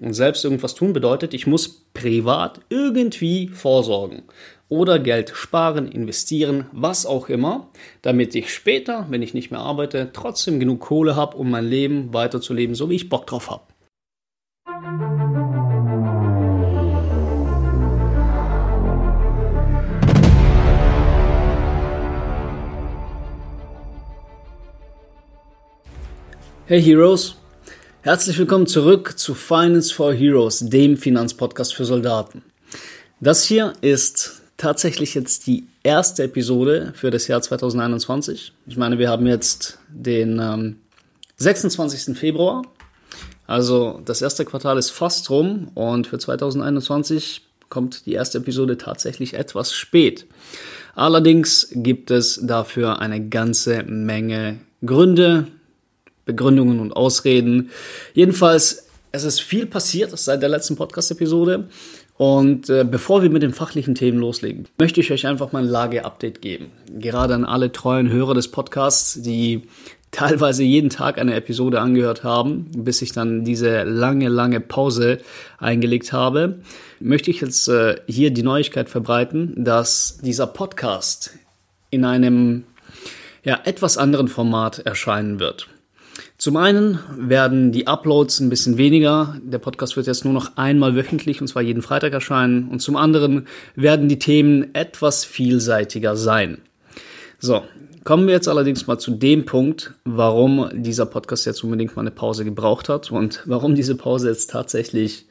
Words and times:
Und 0.00 0.12
selbst 0.12 0.44
irgendwas 0.44 0.74
tun 0.74 0.92
bedeutet, 0.92 1.32
ich 1.32 1.46
muss 1.46 1.86
privat 1.94 2.60
irgendwie 2.68 3.48
vorsorgen 3.48 4.24
oder 4.68 4.98
Geld 4.98 5.30
sparen, 5.34 5.88
investieren, 5.88 6.66
was 6.72 7.06
auch 7.06 7.30
immer, 7.30 7.70
damit 8.02 8.34
ich 8.34 8.52
später, 8.52 9.06
wenn 9.08 9.22
ich 9.22 9.32
nicht 9.32 9.50
mehr 9.50 9.60
arbeite, 9.60 10.10
trotzdem 10.12 10.60
genug 10.60 10.80
Kohle 10.80 11.16
habe, 11.16 11.38
um 11.38 11.50
mein 11.50 11.66
Leben 11.66 12.12
weiterzuleben, 12.12 12.74
so 12.74 12.90
wie 12.90 12.96
ich 12.96 13.08
Bock 13.08 13.26
drauf 13.26 13.50
habe. 13.50 13.62
Hey 26.66 26.82
Heroes, 26.82 27.36
herzlich 28.06 28.38
willkommen 28.38 28.68
zurück 28.68 29.18
zu 29.18 29.34
Finance 29.34 29.92
for 29.92 30.14
Heroes, 30.14 30.60
dem 30.60 30.96
Finanzpodcast 30.96 31.74
für 31.74 31.84
Soldaten. 31.84 32.44
Das 33.18 33.42
hier 33.42 33.72
ist 33.80 34.42
tatsächlich 34.56 35.16
jetzt 35.16 35.48
die 35.48 35.66
erste 35.82 36.22
Episode 36.22 36.92
für 36.94 37.10
das 37.10 37.26
Jahr 37.26 37.42
2021. 37.42 38.52
Ich 38.68 38.76
meine, 38.76 39.00
wir 39.00 39.10
haben 39.10 39.26
jetzt 39.26 39.80
den 39.88 40.38
ähm, 40.38 40.76
26. 41.38 42.16
Februar, 42.16 42.62
also 43.48 44.00
das 44.04 44.22
erste 44.22 44.44
Quartal 44.44 44.78
ist 44.78 44.90
fast 44.90 45.28
rum 45.28 45.72
und 45.74 46.06
für 46.06 46.20
2021 46.20 47.42
kommt 47.70 48.06
die 48.06 48.12
erste 48.12 48.38
Episode 48.38 48.78
tatsächlich 48.78 49.34
etwas 49.34 49.74
spät. 49.74 50.26
Allerdings 50.94 51.70
gibt 51.72 52.12
es 52.12 52.38
dafür 52.40 53.00
eine 53.00 53.28
ganze 53.28 53.82
Menge 53.82 54.60
Gründe, 54.84 55.48
Begründungen 56.26 56.80
und 56.80 56.92
Ausreden. 56.92 57.70
Jedenfalls, 58.12 58.88
es 59.12 59.24
ist 59.24 59.40
viel 59.40 59.64
passiert 59.64 60.16
seit 60.18 60.42
der 60.42 60.50
letzten 60.50 60.76
Podcast-Episode. 60.76 61.68
Und 62.18 62.70
äh, 62.70 62.84
bevor 62.84 63.22
wir 63.22 63.30
mit 63.30 63.42
den 63.42 63.52
fachlichen 63.52 63.94
Themen 63.94 64.18
loslegen, 64.18 64.66
möchte 64.78 65.00
ich 65.00 65.12
euch 65.12 65.26
einfach 65.26 65.52
mal 65.52 65.62
ein 65.62 65.68
Lage-Update 65.68 66.40
geben. 66.40 66.70
Gerade 66.98 67.34
an 67.34 67.44
alle 67.44 67.72
treuen 67.72 68.10
Hörer 68.10 68.34
des 68.34 68.50
Podcasts, 68.50 69.20
die 69.20 69.62
teilweise 70.12 70.62
jeden 70.62 70.88
Tag 70.88 71.18
eine 71.18 71.34
Episode 71.34 71.80
angehört 71.80 72.24
haben, 72.24 72.68
bis 72.74 73.02
ich 73.02 73.12
dann 73.12 73.44
diese 73.44 73.82
lange, 73.82 74.28
lange 74.28 74.60
Pause 74.60 75.18
eingelegt 75.58 76.12
habe, 76.14 76.60
möchte 77.00 77.30
ich 77.30 77.42
jetzt 77.42 77.68
äh, 77.68 77.96
hier 78.06 78.30
die 78.30 78.42
Neuigkeit 78.42 78.88
verbreiten, 78.88 79.52
dass 79.62 80.18
dieser 80.22 80.46
Podcast 80.46 81.32
in 81.90 82.06
einem 82.06 82.64
ja, 83.44 83.60
etwas 83.64 83.98
anderen 83.98 84.28
Format 84.28 84.78
erscheinen 84.80 85.38
wird. 85.38 85.68
Zum 86.38 86.58
einen 86.58 86.98
werden 87.16 87.72
die 87.72 87.86
Uploads 87.86 88.40
ein 88.40 88.50
bisschen 88.50 88.76
weniger. 88.76 89.36
Der 89.42 89.58
Podcast 89.58 89.96
wird 89.96 90.06
jetzt 90.06 90.24
nur 90.24 90.34
noch 90.34 90.56
einmal 90.56 90.94
wöchentlich 90.94 91.40
und 91.40 91.48
zwar 91.48 91.62
jeden 91.62 91.80
Freitag 91.80 92.12
erscheinen. 92.12 92.68
Und 92.68 92.80
zum 92.80 92.96
anderen 92.96 93.46
werden 93.74 94.08
die 94.08 94.18
Themen 94.18 94.74
etwas 94.74 95.24
vielseitiger 95.24 96.14
sein. 96.14 96.58
So, 97.38 97.62
kommen 98.04 98.26
wir 98.26 98.34
jetzt 98.34 98.48
allerdings 98.48 98.86
mal 98.86 98.98
zu 98.98 99.12
dem 99.12 99.46
Punkt, 99.46 99.94
warum 100.04 100.68
dieser 100.74 101.06
Podcast 101.06 101.46
jetzt 101.46 101.64
unbedingt 101.64 101.96
mal 101.96 102.02
eine 102.02 102.10
Pause 102.10 102.44
gebraucht 102.44 102.90
hat 102.90 103.10
und 103.10 103.42
warum 103.46 103.74
diese 103.74 103.94
Pause 103.94 104.28
jetzt 104.28 104.50
tatsächlich, 104.50 105.26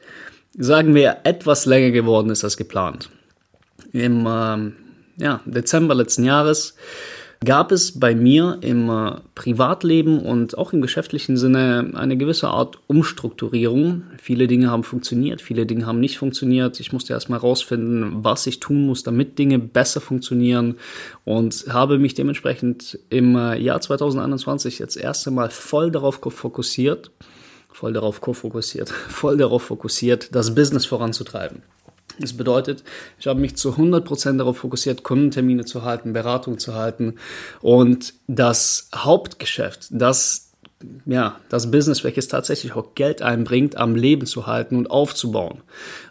sagen 0.58 0.94
wir, 0.96 1.18
etwas 1.22 1.66
länger 1.66 1.92
geworden 1.92 2.30
ist 2.30 2.42
als 2.42 2.56
geplant. 2.56 3.10
Im 3.92 4.26
ähm, 4.28 4.72
ja, 5.18 5.40
Dezember 5.46 5.94
letzten 5.94 6.24
Jahres 6.24 6.74
gab 7.46 7.72
es 7.72 7.98
bei 7.98 8.14
mir 8.14 8.58
im 8.60 8.90
äh, 8.90 9.12
Privatleben 9.34 10.18
und 10.18 10.58
auch 10.58 10.74
im 10.74 10.82
geschäftlichen 10.82 11.38
Sinne 11.38 11.92
eine 11.94 12.18
gewisse 12.18 12.48
Art 12.48 12.78
Umstrukturierung. 12.88 14.02
Viele 14.20 14.46
Dinge 14.48 14.70
haben 14.70 14.84
funktioniert, 14.84 15.40
viele 15.40 15.64
Dinge 15.64 15.86
haben 15.86 16.00
nicht 16.00 16.18
funktioniert. 16.18 16.78
Ich 16.80 16.92
musste 16.92 17.14
erstmal 17.14 17.40
herausfinden, 17.40 18.24
was 18.24 18.46
ich 18.46 18.60
tun 18.60 18.84
muss, 18.84 19.02
damit 19.02 19.38
Dinge 19.38 19.58
besser 19.58 20.02
funktionieren 20.02 20.74
und 21.24 21.64
habe 21.70 21.98
mich 21.98 22.12
dementsprechend 22.12 22.98
im 23.08 23.34
äh, 23.36 23.58
Jahr 23.58 23.80
2021 23.80 24.78
jetzt 24.78 24.96
erst 24.96 25.26
einmal 25.26 25.48
voll 25.48 25.90
darauf 25.90 26.20
fokussiert, 26.22 27.10
voll 27.72 27.94
darauf 27.94 28.16
fokussiert, 28.16 28.90
voll 29.08 29.38
darauf 29.38 29.62
fokussiert, 29.62 30.34
das 30.34 30.54
Business 30.54 30.84
voranzutreiben. 30.84 31.62
Das 32.18 32.32
bedeutet, 32.32 32.82
ich 33.18 33.26
habe 33.26 33.40
mich 33.40 33.56
zu 33.56 33.74
100% 33.74 34.38
darauf 34.38 34.58
fokussiert, 34.58 35.02
Kundentermine 35.02 35.64
zu 35.64 35.84
halten, 35.84 36.12
Beratung 36.12 36.58
zu 36.58 36.74
halten 36.74 37.16
und 37.60 38.14
das 38.26 38.88
Hauptgeschäft, 38.94 39.88
das 39.90 40.46
ja, 41.06 41.36
das 41.48 41.70
Business, 41.70 42.04
welches 42.04 42.28
tatsächlich 42.28 42.74
auch 42.74 42.94
Geld 42.94 43.22
einbringt, 43.22 43.76
am 43.76 43.94
Leben 43.94 44.26
zu 44.26 44.46
halten 44.46 44.76
und 44.76 44.90
aufzubauen. 44.90 45.62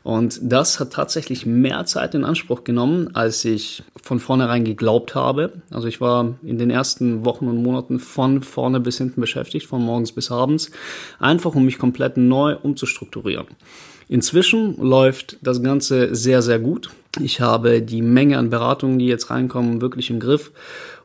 Und 0.04 0.40
das 0.42 0.80
hat 0.80 0.94
tatsächlich 0.94 1.46
mehr 1.46 1.86
Zeit 1.86 2.16
in 2.16 2.24
Anspruch 2.24 2.64
genommen, 2.64 3.16
als 3.16 3.46
ich 3.46 3.84
von 4.02 4.20
vornherein 4.20 4.66
geglaubt 4.66 5.14
habe. 5.14 5.54
Also 5.70 5.88
ich 5.88 6.02
war 6.02 6.36
in 6.44 6.58
den 6.58 6.72
ersten 6.72 7.26
Wochen 7.26 7.48
und 7.48 7.62
Monaten 7.62 8.00
von 8.00 8.42
vorne 8.42 8.80
bis 8.80 8.98
hinten 8.98 9.22
beschäftigt, 9.22 9.68
von 9.68 9.84
morgens 9.84 10.12
bis 10.12 10.32
abends, 10.32 10.72
einfach 11.20 11.54
um 11.54 11.66
mich 11.66 11.78
komplett 11.78 12.18
neu 12.18 12.56
umzustrukturieren. 12.56 13.48
Inzwischen 14.08 14.78
läuft 14.78 15.38
das 15.42 15.62
Ganze 15.64 16.14
sehr, 16.16 16.42
sehr 16.42 16.60
gut. 16.60 16.90
Ich 17.20 17.42
habe 17.42 17.82
die 17.82 18.02
Menge 18.02 18.38
an 18.38 18.50
Beratungen, 18.50 19.00
die 19.00 19.08
jetzt 19.08 19.30
reinkommen, 19.30 19.82
wirklich 19.82 20.10
im 20.10 20.20
Griff 20.20 20.52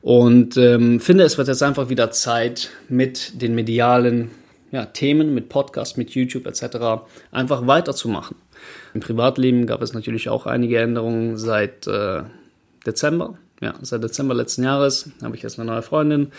und 0.03 0.57
ähm, 0.57 1.01
finde, 1.01 1.25
es 1.25 1.39
wird 1.39 1.49
jetzt 1.49 1.63
einfach 1.63 1.89
wieder 1.89 2.11
Zeit, 2.11 2.71
mit 2.89 3.41
den 3.41 3.55
medialen 3.55 4.31
ja, 4.73 4.87
Themen, 4.87 5.35
mit 5.35 5.49
Podcast, 5.49 5.99
mit 5.99 6.11
YouTube 6.11 6.47
etc. 6.47 7.05
einfach 7.31 7.67
weiterzumachen. 7.67 8.37
Im 8.95 9.01
Privatleben 9.01 9.67
gab 9.67 9.83
es 9.83 9.93
natürlich 9.93 10.29
auch 10.29 10.47
einige 10.47 10.79
Änderungen 10.79 11.37
seit 11.37 11.87
äh, 11.87 12.23
Dezember 12.87 13.37
ja, 13.61 13.75
seit 13.83 14.03
Dezember 14.03 14.35
letzten 14.35 14.65
Jahres 14.65 15.11
habe 15.23 15.37
ich 15.37 15.43
jetzt 15.43 15.59
eine 15.59 15.71
neue 15.71 15.83
Freundin. 15.83 16.33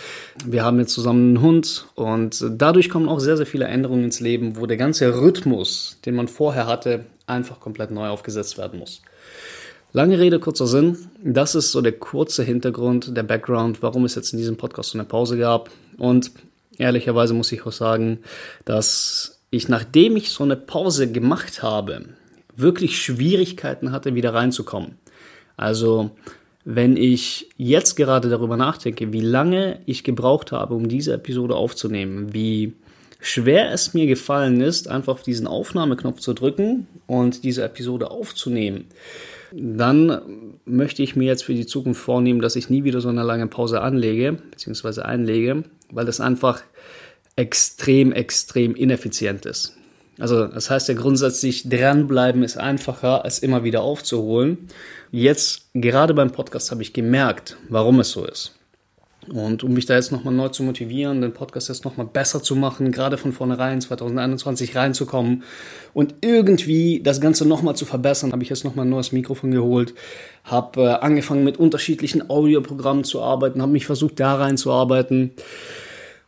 Wir 0.44 0.66
haben 0.66 0.80
jetzt 0.80 0.94
zusammen 0.94 1.30
einen 1.30 1.42
Hund 1.42 1.88
und 1.94 2.44
dadurch 2.50 2.90
kommen 2.90 3.08
auch 3.08 3.20
sehr, 3.20 3.38
sehr 3.38 3.46
viele 3.46 3.66
Änderungen 3.66 4.06
ins 4.06 4.20
Leben, 4.20 4.58
wo 4.58 4.66
der 4.66 4.78
ganze 4.78 5.22
Rhythmus, 5.22 6.00
den 6.06 6.16
man 6.16 6.28
vorher 6.28 6.66
hatte, 6.66 7.06
einfach 7.28 7.60
komplett 7.60 7.92
neu 7.92 8.08
aufgesetzt 8.08 8.58
werden 8.58 8.80
muss. 8.80 9.02
Lange 9.94 10.20
Rede, 10.20 10.40
kurzer 10.40 10.68
Sinn. 10.68 10.98
Das 11.24 11.54
ist 11.54 11.72
so 11.72 11.82
der 11.82 11.92
kurze 11.92 12.44
Hintergrund, 12.44 13.16
der 13.16 13.24
Background, 13.24 13.84
warum 13.84 14.06
es 14.06 14.16
jetzt 14.16 14.34
in 14.34 14.40
diesem 14.40 14.58
Podcast 14.58 14.92
so 14.92 14.98
eine 14.98 15.08
Pause 15.08 15.38
gab. 15.38 15.70
Und 15.98 16.32
ehrlicherweise 16.78 17.34
muss 17.34 17.52
ich 17.52 17.66
auch 17.66 17.72
sagen, 17.72 18.20
dass 18.66 19.42
ich, 19.52 19.68
nachdem 19.68 20.16
ich 20.16 20.32
so 20.32 20.44
eine 20.44 20.56
Pause 20.56 21.12
gemacht 21.12 21.62
habe, 21.62 22.06
wirklich 22.56 23.00
Schwierigkeiten 23.02 23.92
hatte, 23.92 24.16
wieder 24.16 24.34
reinzukommen. 24.34 24.98
Also 25.58 26.12
wenn 26.64 26.98
ich 26.98 27.50
jetzt 27.58 27.96
gerade 27.96 28.30
darüber 28.30 28.58
nachdenke, 28.58 29.12
wie 29.14 29.22
lange 29.22 29.80
ich 29.86 30.04
gebraucht 30.04 30.52
habe, 30.52 30.76
um 30.76 30.88
diese 30.88 31.14
Episode 31.14 31.56
aufzunehmen, 31.56 32.34
wie 32.34 32.74
schwer 33.20 33.72
es 33.72 33.94
mir 33.94 34.08
gefallen 34.08 34.62
ist, 34.62 34.88
einfach 34.88 35.14
auf 35.14 35.24
diesen 35.24 35.48
Aufnahmeknopf 35.48 36.20
zu 36.20 36.34
drücken 36.34 36.88
und 37.08 37.44
diese 37.44 37.64
Episode 37.64 38.12
aufzunehmen, 38.12 38.86
dann 39.52 40.22
möchte 40.66 41.04
ich 41.04 41.16
mir 41.16 41.26
jetzt 41.26 41.44
für 41.44 41.54
die 41.54 41.66
Zukunft 41.66 42.02
vornehmen, 42.02 42.42
dass 42.42 42.56
ich 42.56 42.70
nie 42.70 42.84
wieder 42.84 43.02
so 43.02 43.10
eine 43.10 43.24
lange 43.24 43.48
Pause 43.48 43.82
anlege, 43.82 44.38
beziehungsweise 44.52 45.06
einlege, 45.06 45.64
weil 45.92 46.06
das 46.06 46.22
einfach 46.22 46.62
extrem, 47.36 48.12
extrem 48.12 48.76
ineffizient 48.76 49.46
ist. 49.46 49.78
Also 50.22 50.46
das 50.46 50.70
heißt 50.70 50.88
ja 50.88 50.94
grundsätzlich, 50.94 51.68
dranbleiben 51.68 52.44
ist 52.44 52.56
einfacher, 52.56 53.26
als 53.26 53.40
immer 53.40 53.64
wieder 53.64 53.82
aufzuholen. 53.82 54.68
Jetzt, 55.10 55.72
gerade 55.74 56.14
beim 56.14 56.32
Podcast, 56.32 56.70
habe 56.70 56.84
ich 56.84 56.94
gemerkt, 56.94 57.58
warum 57.70 58.00
es 58.00 58.12
so 58.12 58.24
ist. 58.24 58.54
Und 59.34 59.64
um 59.64 59.74
mich 59.74 59.88
da 59.88 59.96
jetzt 59.96 60.12
nochmal 60.12 60.34
neu 60.34 60.50
zu 60.50 60.62
motivieren, 60.62 61.22
den 61.22 61.34
Podcast 61.34 61.70
jetzt 61.70 61.86
nochmal 61.86 62.06
besser 62.06 62.44
zu 62.44 62.56
machen, 62.56 62.92
gerade 62.92 63.18
von 63.18 63.34
vornherein 63.34 63.82
2021 63.82 64.76
reinzukommen 64.76 65.42
und 65.96 66.14
irgendwie 66.22 67.02
das 67.04 67.20
Ganze 67.20 67.48
nochmal 67.48 67.76
zu 67.76 67.86
verbessern, 67.86 68.32
habe 68.32 68.44
ich 68.44 68.50
jetzt 68.50 68.64
nochmal 68.64 68.86
ein 68.86 68.90
neues 68.90 69.12
Mikrofon 69.12 69.50
geholt, 69.50 69.96
habe 70.44 70.82
äh, 70.82 70.88
angefangen 70.88 71.44
mit 71.44 71.58
unterschiedlichen 71.58 72.30
Audioprogrammen 72.30 73.06
zu 73.06 73.24
arbeiten, 73.24 73.60
habe 73.60 73.72
mich 73.72 73.88
versucht 73.88 74.20
da 74.20 74.36
reinzuarbeiten. 74.36 75.32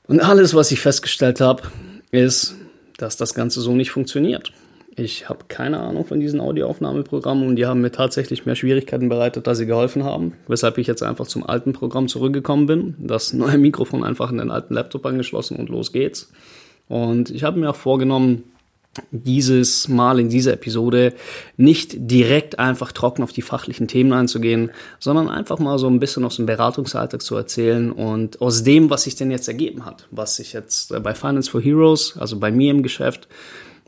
Und 0.07 0.19
alles, 0.19 0.55
was 0.55 0.71
ich 0.71 0.79
festgestellt 0.79 1.41
habe, 1.41 1.63
ist, 2.09 2.55
dass 2.97 3.17
das 3.17 3.33
Ganze 3.33 3.61
so 3.61 3.73
nicht 3.73 3.91
funktioniert. 3.91 4.51
Ich 4.95 5.27
habe 5.27 5.45
keine 5.47 5.79
Ahnung 5.79 6.05
von 6.05 6.19
diesen 6.19 6.39
Audioaufnahmeprogrammen 6.39 7.47
und 7.47 7.55
die 7.55 7.65
haben 7.65 7.81
mir 7.81 7.91
tatsächlich 7.91 8.45
mehr 8.45 8.55
Schwierigkeiten 8.55 9.09
bereitet, 9.09 9.47
als 9.47 9.57
sie 9.57 9.65
geholfen 9.65 10.03
haben, 10.03 10.33
weshalb 10.47 10.77
ich 10.77 10.85
jetzt 10.85 11.01
einfach 11.01 11.25
zum 11.25 11.43
alten 11.43 11.73
Programm 11.73 12.07
zurückgekommen 12.07 12.67
bin, 12.67 12.95
das 12.99 13.33
neue 13.33 13.57
Mikrofon 13.57 14.03
einfach 14.03 14.29
in 14.31 14.37
den 14.37 14.51
alten 14.51 14.75
Laptop 14.75 15.05
angeschlossen 15.05 15.57
und 15.57 15.69
los 15.69 15.91
geht's. 15.91 16.31
Und 16.87 17.31
ich 17.31 17.43
habe 17.43 17.59
mir 17.59 17.71
auch 17.71 17.75
vorgenommen, 17.75 18.43
dieses 19.11 19.87
Mal 19.87 20.19
in 20.19 20.29
dieser 20.29 20.53
Episode 20.53 21.13
nicht 21.57 21.93
direkt 21.95 22.59
einfach 22.59 22.91
trocken 22.91 23.23
auf 23.23 23.31
die 23.31 23.41
fachlichen 23.41 23.87
Themen 23.87 24.13
einzugehen, 24.13 24.71
sondern 24.99 25.29
einfach 25.29 25.59
mal 25.59 25.79
so 25.79 25.87
ein 25.87 25.99
bisschen 25.99 26.25
aus 26.25 26.35
dem 26.35 26.45
Beratungsalltag 26.45 27.21
zu 27.21 27.35
erzählen 27.35 27.91
und 27.91 28.41
aus 28.41 28.63
dem, 28.63 28.89
was 28.89 29.03
sich 29.03 29.15
denn 29.15 29.31
jetzt 29.31 29.47
ergeben 29.47 29.85
hat, 29.85 30.07
was 30.11 30.35
sich 30.35 30.53
jetzt 30.53 30.93
bei 31.01 31.15
Finance 31.15 31.49
for 31.49 31.61
Heroes, 31.61 32.17
also 32.17 32.37
bei 32.39 32.51
mir 32.51 32.71
im 32.71 32.83
Geschäft, 32.83 33.27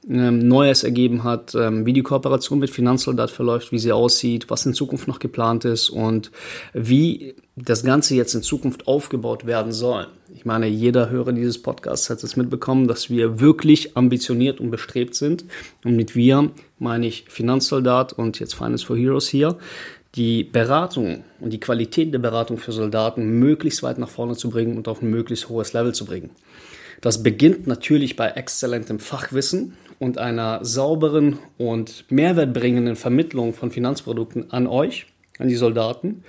Neues 0.07 0.83
ergeben 0.83 1.23
hat, 1.23 1.55
ähm, 1.55 1.85
wie 1.85 1.93
die 1.93 2.03
Kooperation 2.03 2.59
mit 2.59 2.69
Finanzsoldat 2.69 3.31
verläuft, 3.31 3.71
wie 3.71 3.79
sie 3.79 3.91
aussieht, 3.91 4.49
was 4.49 4.65
in 4.65 4.75
Zukunft 4.75 5.07
noch 5.07 5.17
geplant 5.17 5.65
ist 5.65 5.89
und 5.89 6.31
wie 6.73 7.33
das 7.55 7.83
Ganze 7.83 8.13
jetzt 8.15 8.35
in 8.35 8.43
Zukunft 8.43 8.87
aufgebaut 8.87 9.47
werden 9.47 9.71
soll. 9.71 10.07
Ich 10.35 10.45
meine, 10.45 10.67
jeder 10.67 11.09
Hörer 11.09 11.31
dieses 11.31 11.59
Podcasts 11.59 12.09
hat 12.09 12.23
es 12.23 12.35
mitbekommen, 12.35 12.87
dass 12.87 13.09
wir 13.09 13.39
wirklich 13.39 13.97
ambitioniert 13.97 14.59
und 14.59 14.69
bestrebt 14.69 15.15
sind. 15.15 15.45
Und 15.83 15.95
mit 15.95 16.15
wir 16.15 16.51
meine 16.77 17.07
ich 17.07 17.25
Finanzsoldat 17.27 18.13
und 18.13 18.39
jetzt 18.39 18.53
Finance 18.53 18.85
for 18.85 18.97
Heroes 18.97 19.27
hier, 19.27 19.57
die 20.13 20.43
Beratung 20.43 21.23
und 21.39 21.51
die 21.51 21.59
Qualität 21.59 22.13
der 22.13 22.19
Beratung 22.19 22.57
für 22.57 22.71
Soldaten 22.71 23.39
möglichst 23.39 23.81
weit 23.81 23.97
nach 23.97 24.09
vorne 24.09 24.35
zu 24.35 24.49
bringen 24.49 24.77
und 24.77 24.87
auf 24.87 25.01
ein 25.01 25.09
möglichst 25.09 25.49
hohes 25.49 25.73
Level 25.73 25.93
zu 25.93 26.05
bringen. 26.05 26.29
Das 27.01 27.23
beginnt 27.23 27.67
natürlich 27.67 28.15
bei 28.15 28.29
exzellentem 28.29 28.99
Fachwissen 28.99 29.73
und 29.99 30.17
einer 30.17 30.63
sauberen 30.63 31.39
und 31.57 32.05
mehrwertbringenden 32.09 32.95
Vermittlung 32.95 33.53
von 33.53 33.71
Finanzprodukten 33.71 34.51
an 34.51 34.67
euch, 34.67 35.07
an 35.37 35.47
die 35.47 35.55
Soldaten, 35.55 36.23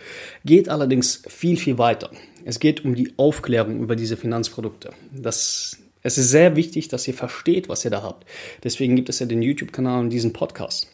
geht 0.45 0.69
allerdings 0.69 1.23
viel, 1.29 1.57
viel 1.57 1.79
weiter. 1.79 2.11
Es 2.45 2.61
geht 2.61 2.85
um 2.85 2.95
die 2.95 3.13
Aufklärung 3.17 3.81
über 3.81 3.97
diese 3.97 4.17
Finanzprodukte. 4.17 4.91
Das, 5.13 5.79
es 6.03 6.19
ist 6.19 6.31
sehr 6.31 6.57
wichtig, 6.57 6.89
dass 6.89 7.07
ihr 7.09 7.15
versteht, 7.15 7.69
was 7.69 7.85
ihr 7.85 7.91
da 7.91 8.03
habt. 8.03 8.27
Deswegen 8.63 8.97
gibt 8.97 9.09
es 9.09 9.19
ja 9.19 9.27
den 9.27 9.43
YouTube-Kanal 9.43 10.01
und 10.01 10.11
diesen 10.11 10.33
Podcast. 10.33 10.89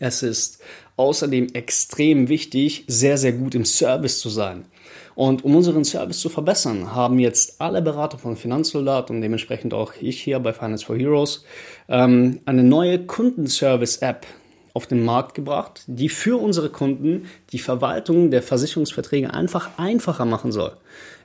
Es 0.00 0.22
ist 0.22 0.60
außerdem 0.96 1.48
extrem 1.54 2.28
wichtig, 2.28 2.84
sehr, 2.88 3.18
sehr 3.18 3.32
gut 3.32 3.54
im 3.54 3.64
Service 3.64 4.20
zu 4.20 4.28
sein. 4.28 4.66
Und 5.14 5.44
um 5.44 5.54
unseren 5.54 5.84
Service 5.84 6.20
zu 6.20 6.28
verbessern, 6.28 6.94
haben 6.94 7.18
jetzt 7.18 7.60
alle 7.60 7.82
Berater 7.82 8.18
von 8.18 8.36
Finanzsoldat 8.36 9.10
und 9.10 9.20
dementsprechend 9.20 9.72
auch 9.72 9.92
ich 10.00 10.20
hier 10.20 10.38
bei 10.40 10.52
Finance 10.52 10.84
for 10.84 10.96
Heroes 10.96 11.44
ähm, 11.88 12.40
eine 12.46 12.64
neue 12.64 12.98
Kundenservice-App 12.98 14.26
auf 14.72 14.88
den 14.88 15.04
Markt 15.04 15.34
gebracht, 15.34 15.84
die 15.86 16.08
für 16.08 16.36
unsere 16.36 16.68
Kunden 16.68 17.26
die 17.52 17.60
Verwaltung 17.60 18.32
der 18.32 18.42
Versicherungsverträge 18.42 19.32
einfach 19.32 19.70
einfacher 19.78 20.24
machen 20.24 20.50
soll. 20.50 20.72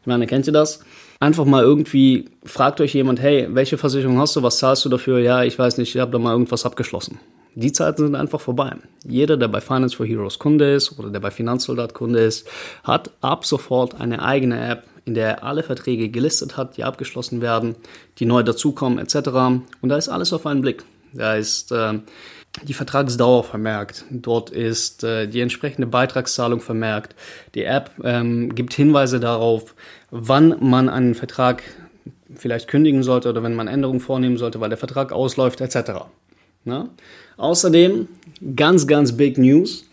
Ich 0.02 0.08
meine, 0.08 0.28
kennt 0.28 0.46
ihr 0.46 0.54
das? 0.54 0.82
Einfach 1.20 1.46
mal 1.46 1.64
irgendwie 1.64 2.30
fragt 2.46 2.80
euch 2.80 2.94
jemand, 2.94 3.20
hey, 3.20 3.48
welche 3.50 3.78
Versicherung 3.78 4.20
hast 4.20 4.36
du, 4.36 4.44
was 4.44 4.60
zahlst 4.60 4.86
du 4.86 4.90
dafür? 4.90 5.20
Ja, 5.20 5.44
ich 5.44 5.58
weiß 5.58 5.78
nicht, 5.80 5.96
ich 5.96 6.00
habe 6.00 6.12
da 6.12 6.20
mal 6.20 6.32
irgendwas 6.32 6.66
abgeschlossen. 6.66 7.20
Die 7.56 7.72
Zeiten 7.72 8.04
sind 8.04 8.16
einfach 8.16 8.40
vorbei. 8.40 8.76
Jeder, 9.04 9.38
der 9.38 9.48
bei 9.48 9.62
Finance 9.62 9.96
for 9.96 10.06
Heroes 10.06 10.40
Kunde 10.40 10.74
ist 10.74 10.98
oder 11.00 11.10
der 11.10 11.20
bei 11.20 11.32
Finanzsoldat 11.32 11.94
Kunde 11.94 12.20
ist, 12.20 12.48
hat 12.84 13.12
ab 13.22 13.46
sofort 13.46 14.00
eine 14.00 14.22
eigene 14.22 14.70
App, 14.70 14.84
in 15.06 15.14
der 15.14 15.28
er 15.28 15.44
alle 15.44 15.64
Verträge 15.64 16.10
gelistet 16.10 16.58
hat, 16.58 16.78
die 16.78 16.84
abgeschlossen 16.84 17.42
werden, 17.42 17.76
die 18.20 18.26
neu 18.26 18.44
dazukommen 18.44 19.00
etc. 19.00 19.30
Und 19.82 19.90
da 19.90 19.98
ist 19.98 20.10
alles 20.10 20.32
auf 20.32 20.46
einen 20.46 20.62
Blick. 20.62 20.84
Da 21.14 21.36
ist 21.36 21.72
äh, 21.72 22.00
die 22.64 22.74
Vertragsdauer 22.74 23.44
vermerkt. 23.44 24.06
Dort 24.10 24.50
ist 24.50 25.04
äh, 25.04 25.28
die 25.28 25.42
entsprechende 25.42 25.88
Beitragszahlung 25.88 26.62
vermerkt. 26.62 27.16
Die 27.56 27.64
App 27.64 27.92
ähm, 28.04 28.54
gibt 28.54 28.74
Hinweise 28.74 29.20
darauf, 29.20 29.76
wann 30.12 30.56
man 30.60 30.90
einen 30.90 31.16
Vertrag 31.16 31.64
vielleicht 32.36 32.68
kündigen 32.68 33.04
sollte 33.04 33.30
oder 33.30 33.44
wenn 33.44 33.56
man 33.56 33.68
Änderungen 33.68 34.00
vornehmen 34.00 34.38
sollte, 34.38 34.60
weil 34.60 34.70
der 34.70 34.78
Vertrag 34.78 35.12
ausläuft 35.12 35.62
etc. 35.62 36.06
Na? 36.70 36.90
Außerdem 37.38 38.08
ganz, 38.56 38.88
ganz 38.88 39.18
big 39.18 39.38
News. 39.38 39.86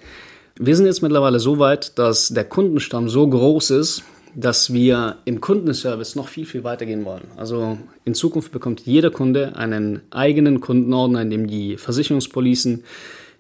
Wir 0.59 0.77
sind 0.77 0.87
jetzt 0.87 1.03
mittlerweile 1.03 1.41
so 1.41 1.59
weit, 1.59 1.99
dass 1.99 2.29
der 2.29 2.45
Kundenstamm 2.45 3.09
so 3.09 3.27
groß 3.29 3.71
ist, 3.71 4.05
dass 4.35 4.73
wir 4.73 5.17
im 5.25 5.41
Kundenservice 5.41 6.15
noch 6.15 6.29
viel, 6.29 6.45
viel 6.45 6.63
weitergehen 6.63 7.05
wollen. 7.05 7.25
Also 7.37 7.79
in 8.05 8.15
Zukunft 8.15 8.53
bekommt 8.53 8.83
jeder 8.83 9.11
Kunde 9.11 9.57
einen 9.57 10.03
eigenen 10.11 10.61
Kundenordner, 10.61 11.23
in 11.23 11.31
dem 11.31 11.47
die 11.47 11.79
Versicherungspolicen, 11.79 12.85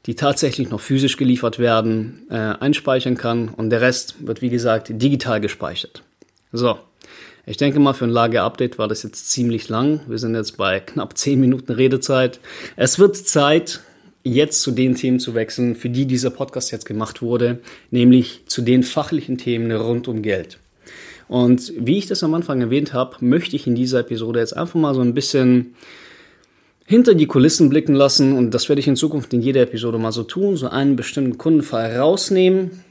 die 0.06 0.14
tatsächlich 0.14 0.70
noch 0.70 0.80
physisch 0.80 1.16
geliefert 1.16 1.58
werden, 1.58 2.26
äh, 2.30 2.34
einspeichern 2.34 3.16
kann 3.16 3.48
und 3.48 3.70
der 3.70 3.82
Rest 3.82 4.26
wird, 4.26 4.40
wie 4.40 4.50
gesagt, 4.50 4.88
digital 4.90 5.40
gespeichert. 5.40 6.02
So, 6.52 6.78
ich 7.46 7.56
denke 7.56 7.78
mal, 7.78 7.93
für 7.93 8.04
ein 8.04 8.10
Lager-Update 8.10 8.76
war 8.76 8.88
das 8.88 9.04
jetzt 9.04 9.31
ziemlich 9.31 9.69
lang. 9.69 10.00
Wir 10.08 10.19
sind 10.19 10.34
jetzt 10.34 10.56
bei 10.56 10.81
knapp 10.81 11.16
10 11.16 11.38
Minuten 11.38 11.72
Redezeit. 11.72 12.40
Es 12.75 12.98
wird 12.98 13.16
Zeit, 13.16 13.81
jetzt 14.25 14.62
zu 14.62 14.72
den 14.72 14.96
Themen 14.96 15.20
zu 15.20 15.34
wechseln, 15.37 15.76
für 15.76 15.88
die 15.88 16.06
dieser 16.06 16.31
Podcast 16.31 16.72
jetzt 16.72 16.87
gemacht 16.87 17.22
wurde, 17.22 17.60
nämlich 17.93 18.43
zu 18.46 18.62
den 18.62 18.82
fachlichen 18.82 19.38
Themen 19.38 19.70
rund 19.70 20.08
um 20.08 20.22
Geld. 20.22 20.58
Und 21.28 21.72
wie 21.78 21.98
ich 21.98 22.06
das 22.06 22.25
am 22.25 22.34
Anfang 22.34 22.60
erwähnt 22.60 22.93
habe, 22.93 23.16
möchte 23.20 23.54
ich 23.54 23.69
in 23.69 23.76
dieser 23.76 24.00
Episode 24.00 24.40
jetzt 24.40 24.56
einfach 24.56 24.75
mal 24.75 24.94
so 24.94 25.00
ein 25.00 25.14
bisschen 25.14 25.76
hinter 26.84 27.14
die 27.14 27.26
Kulissen 27.26 27.69
blicken 27.69 27.94
lassen 27.94 28.37
und 28.37 28.52
das 28.52 28.69
werde 28.69 28.81
ich 28.81 28.88
in 28.88 28.96
Zukunft 28.96 29.32
in 29.32 29.42
jeder 29.42 29.62
Episode 29.62 29.99
mal 29.99 30.12
so 30.12 30.25
tun, 30.25 30.56
so 30.56 30.69
einen 30.69 30.96
bestimmten 30.96 31.38
Kundenfall 31.38 31.96
rausnehmen 31.96 32.82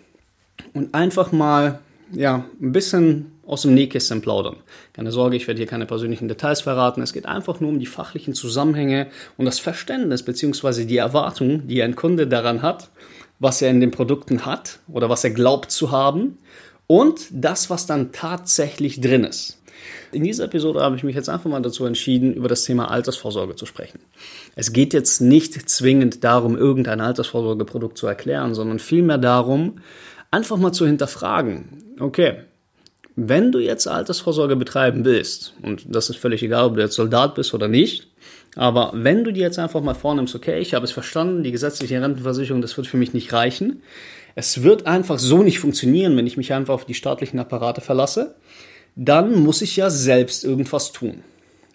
und 0.73 0.93
einfach 0.93 1.31
mal 1.33 1.79
ja, 2.11 2.45
ein 2.61 2.71
bisschen 2.71 3.31
aus 3.45 3.63
dem 3.63 3.73
Nähkästchen 3.73 4.21
plaudern. 4.21 4.57
Keine 4.93 5.11
Sorge, 5.11 5.35
ich 5.35 5.47
werde 5.47 5.59
hier 5.59 5.67
keine 5.67 5.85
persönlichen 5.85 6.27
Details 6.27 6.61
verraten. 6.61 7.01
Es 7.01 7.13
geht 7.13 7.25
einfach 7.25 7.59
nur 7.59 7.69
um 7.69 7.79
die 7.79 7.85
fachlichen 7.85 8.33
Zusammenhänge 8.33 9.07
und 9.37 9.45
das 9.45 9.59
Verständnis 9.59 10.23
bzw. 10.23 10.85
die 10.85 10.97
Erwartung, 10.97 11.67
die 11.67 11.81
ein 11.83 11.95
Kunde 11.95 12.27
daran 12.27 12.61
hat, 12.61 12.89
was 13.39 13.61
er 13.61 13.69
in 13.69 13.79
den 13.79 13.91
Produkten 13.91 14.45
hat 14.45 14.79
oder 14.87 15.09
was 15.09 15.23
er 15.23 15.31
glaubt 15.31 15.71
zu 15.71 15.91
haben 15.91 16.37
und 16.87 17.27
das, 17.31 17.69
was 17.69 17.85
dann 17.85 18.11
tatsächlich 18.11 19.01
drin 19.01 19.23
ist. 19.23 19.61
In 20.11 20.23
dieser 20.23 20.45
Episode 20.45 20.81
habe 20.81 20.95
ich 20.95 21.03
mich 21.03 21.15
jetzt 21.15 21.29
einfach 21.29 21.49
mal 21.49 21.61
dazu 21.61 21.85
entschieden, 21.85 22.33
über 22.33 22.47
das 22.47 22.63
Thema 22.63 22.89
Altersvorsorge 22.89 23.55
zu 23.55 23.65
sprechen. 23.65 23.99
Es 24.55 24.71
geht 24.71 24.93
jetzt 24.93 25.19
nicht 25.19 25.69
zwingend 25.69 26.23
darum, 26.23 26.57
irgendein 26.57 27.01
Altersvorsorgeprodukt 27.01 27.97
zu 27.97 28.07
erklären, 28.07 28.53
sondern 28.53 28.79
vielmehr 28.79 29.17
darum, 29.17 29.79
einfach 30.31 30.57
mal 30.57 30.71
zu 30.71 30.87
hinterfragen, 30.87 31.95
okay, 31.99 32.37
wenn 33.15 33.51
du 33.51 33.59
jetzt 33.59 33.87
Altersvorsorge 33.87 34.55
betreiben 34.55 35.05
willst, 35.05 35.53
und 35.61 35.85
das 35.87 36.09
ist 36.09 36.17
völlig 36.17 36.43
egal, 36.43 36.65
ob 36.65 36.75
du 36.75 36.81
jetzt 36.81 36.95
Soldat 36.95 37.35
bist 37.35 37.53
oder 37.53 37.67
nicht, 37.67 38.07
aber 38.55 38.91
wenn 38.93 39.23
du 39.23 39.31
dir 39.31 39.43
jetzt 39.43 39.59
einfach 39.59 39.81
mal 39.81 39.93
vornimmst, 39.93 40.35
okay, 40.35 40.59
ich 40.59 40.73
habe 40.73 40.85
es 40.85 40.91
verstanden, 40.91 41.43
die 41.43 41.51
gesetzliche 41.51 42.01
Rentenversicherung, 42.01 42.61
das 42.61 42.77
wird 42.77 42.87
für 42.87 42.97
mich 42.97 43.13
nicht 43.13 43.33
reichen. 43.33 43.81
Es 44.33 44.63
wird 44.63 44.85
einfach 44.85 45.19
so 45.19 45.43
nicht 45.43 45.59
funktionieren, 45.59 46.15
wenn 46.15 46.27
ich 46.27 46.37
mich 46.37 46.53
einfach 46.53 46.73
auf 46.73 46.85
die 46.85 46.93
staatlichen 46.93 47.39
Apparate 47.39 47.81
verlasse. 47.81 48.35
Dann 48.95 49.43
muss 49.43 49.61
ich 49.61 49.75
ja 49.75 49.89
selbst 49.89 50.45
irgendwas 50.45 50.93
tun. 50.93 51.23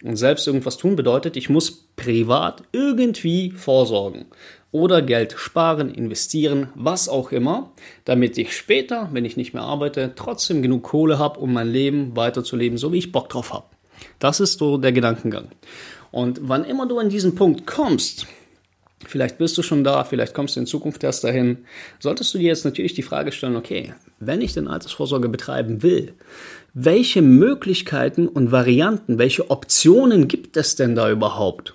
Und 0.03 0.15
selbst 0.15 0.47
irgendwas 0.47 0.77
tun 0.77 0.95
bedeutet, 0.95 1.37
ich 1.37 1.49
muss 1.49 1.85
privat 1.95 2.63
irgendwie 2.71 3.51
vorsorgen 3.51 4.25
oder 4.71 5.01
Geld 5.01 5.35
sparen, 5.37 5.89
investieren, 5.89 6.69
was 6.75 7.09
auch 7.09 7.31
immer, 7.31 7.71
damit 8.05 8.37
ich 8.37 8.55
später, 8.55 9.09
wenn 9.11 9.25
ich 9.25 9.37
nicht 9.37 9.53
mehr 9.53 9.63
arbeite, 9.63 10.13
trotzdem 10.15 10.61
genug 10.61 10.83
Kohle 10.83 11.19
habe, 11.19 11.39
um 11.39 11.53
mein 11.53 11.69
Leben 11.69 12.15
weiterzuleben, 12.15 12.77
so 12.77 12.93
wie 12.93 12.99
ich 12.99 13.11
Bock 13.11 13.29
drauf 13.29 13.53
habe. 13.53 13.65
Das 14.19 14.39
ist 14.39 14.59
so 14.59 14.77
der 14.77 14.91
Gedankengang. 14.91 15.49
Und 16.11 16.39
wann 16.43 16.65
immer 16.65 16.87
du 16.87 16.99
an 16.99 17.09
diesen 17.09 17.35
Punkt 17.35 17.65
kommst, 17.67 18.27
vielleicht 19.05 19.37
bist 19.37 19.57
du 19.57 19.63
schon 19.63 19.83
da, 19.83 20.03
vielleicht 20.03 20.33
kommst 20.33 20.55
du 20.55 20.61
in 20.61 20.65
Zukunft 20.65 21.03
erst 21.03 21.23
dahin, 21.23 21.65
solltest 21.99 22.33
du 22.33 22.37
dir 22.37 22.47
jetzt 22.47 22.65
natürlich 22.65 22.93
die 22.93 23.01
Frage 23.01 23.31
stellen, 23.31 23.55
okay, 23.55 23.93
wenn 24.19 24.41
ich 24.41 24.53
denn 24.53 24.67
Altersvorsorge 24.67 25.29
betreiben 25.29 25.83
will, 25.83 26.13
welche 26.73 27.21
Möglichkeiten 27.21 28.27
und 28.27 28.51
Varianten, 28.51 29.17
welche 29.17 29.49
Optionen 29.49 30.27
gibt 30.27 30.55
es 30.55 30.75
denn 30.75 30.95
da 30.95 31.09
überhaupt? 31.09 31.73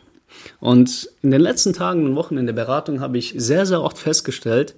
Und 0.61 1.11
in 1.23 1.31
den 1.31 1.41
letzten 1.41 1.73
Tagen 1.73 2.05
und 2.05 2.17
Wochen 2.17 2.37
in 2.37 2.47
der 2.47 2.53
Beratung 2.53 3.01
habe 3.01 3.19
ich 3.19 3.35
sehr, 3.37 3.67
sehr 3.67 3.83
oft 3.83 3.99
festgestellt, 3.99 4.75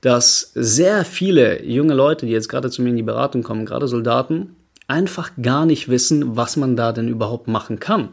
dass 0.00 0.52
sehr 0.54 1.04
viele 1.04 1.64
junge 1.64 1.94
Leute, 1.94 2.26
die 2.26 2.32
jetzt 2.32 2.48
gerade 2.48 2.70
zu 2.70 2.82
mir 2.82 2.90
in 2.90 2.96
die 2.96 3.02
Beratung 3.02 3.42
kommen, 3.42 3.66
gerade 3.66 3.88
Soldaten, 3.88 4.56
einfach 4.88 5.32
gar 5.40 5.66
nicht 5.66 5.88
wissen, 5.88 6.36
was 6.36 6.56
man 6.56 6.76
da 6.76 6.92
denn 6.92 7.08
überhaupt 7.08 7.48
machen 7.48 7.80
kann. 7.80 8.10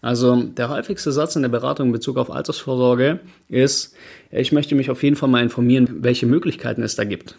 Also 0.00 0.42
der 0.42 0.68
häufigste 0.68 1.12
Satz 1.12 1.36
in 1.36 1.42
der 1.42 1.48
Beratung 1.48 1.86
in 1.88 1.92
Bezug 1.92 2.16
auf 2.16 2.30
Altersvorsorge 2.30 3.20
ist, 3.48 3.94
ich 4.30 4.52
möchte 4.52 4.74
mich 4.74 4.90
auf 4.90 5.02
jeden 5.02 5.16
Fall 5.16 5.28
mal 5.28 5.42
informieren, 5.42 5.88
welche 6.00 6.26
Möglichkeiten 6.26 6.82
es 6.82 6.96
da 6.96 7.04
gibt. 7.04 7.36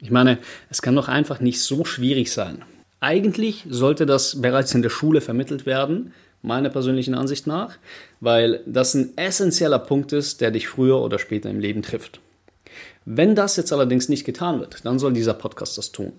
Ich 0.00 0.10
meine, 0.10 0.38
es 0.70 0.82
kann 0.82 0.96
doch 0.96 1.08
einfach 1.08 1.40
nicht 1.40 1.60
so 1.60 1.84
schwierig 1.84 2.32
sein. 2.32 2.64
Eigentlich 3.00 3.64
sollte 3.68 4.06
das 4.06 4.40
bereits 4.40 4.74
in 4.74 4.82
der 4.82 4.90
Schule 4.90 5.20
vermittelt 5.20 5.66
werden, 5.66 6.12
meiner 6.46 6.70
persönlichen 6.70 7.14
Ansicht 7.14 7.46
nach, 7.46 7.76
weil 8.20 8.60
das 8.66 8.94
ein 8.94 9.16
essentieller 9.16 9.78
Punkt 9.78 10.12
ist, 10.12 10.40
der 10.40 10.50
dich 10.50 10.68
früher 10.68 11.00
oder 11.02 11.18
später 11.18 11.50
im 11.50 11.60
Leben 11.60 11.82
trifft. 11.82 12.20
Wenn 13.04 13.36
das 13.36 13.56
jetzt 13.56 13.72
allerdings 13.72 14.08
nicht 14.08 14.24
getan 14.24 14.58
wird, 14.58 14.84
dann 14.84 14.98
soll 14.98 15.12
dieser 15.12 15.34
Podcast 15.34 15.78
das 15.78 15.92
tun. 15.92 16.12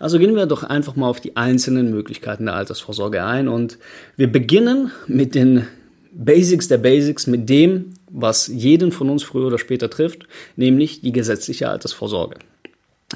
Also 0.00 0.18
gehen 0.18 0.34
wir 0.34 0.46
doch 0.46 0.64
einfach 0.64 0.96
mal 0.96 1.08
auf 1.08 1.20
die 1.20 1.36
einzelnen 1.36 1.90
Möglichkeiten 1.90 2.46
der 2.46 2.56
Altersvorsorge 2.56 3.24
ein 3.24 3.46
und 3.46 3.78
wir 4.16 4.30
beginnen 4.30 4.90
mit 5.06 5.36
den 5.36 5.68
Basics 6.12 6.68
der 6.68 6.78
Basics, 6.78 7.26
mit 7.26 7.48
dem, 7.48 7.94
was 8.10 8.48
jeden 8.48 8.92
von 8.92 9.08
uns 9.08 9.22
früher 9.22 9.46
oder 9.46 9.58
später 9.58 9.88
trifft, 9.88 10.26
nämlich 10.56 11.00
die 11.00 11.12
gesetzliche 11.12 11.68
Altersvorsorge. 11.68 12.36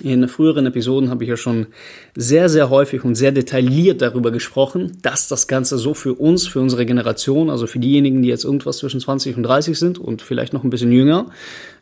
In 0.02 0.28
früheren 0.28 0.66
Episoden 0.66 1.10
habe 1.10 1.24
ich 1.24 1.30
ja 1.30 1.36
schon 1.36 1.66
sehr, 2.14 2.48
sehr 2.48 2.70
häufig 2.70 3.04
und 3.04 3.14
sehr 3.14 3.32
detailliert 3.32 4.02
darüber 4.02 4.30
gesprochen, 4.30 4.98
dass 5.02 5.28
das 5.28 5.48
Ganze 5.48 5.78
so 5.78 5.94
für 5.94 6.14
uns, 6.14 6.46
für 6.46 6.60
unsere 6.60 6.84
Generation, 6.84 7.50
also 7.50 7.66
für 7.66 7.78
diejenigen, 7.78 8.22
die 8.22 8.28
jetzt 8.28 8.44
irgendwas 8.44 8.78
zwischen 8.78 9.00
20 9.00 9.36
und 9.36 9.42
30 9.44 9.78
sind 9.78 9.98
und 9.98 10.22
vielleicht 10.22 10.52
noch 10.52 10.64
ein 10.64 10.70
bisschen 10.70 10.92
jünger, 10.92 11.30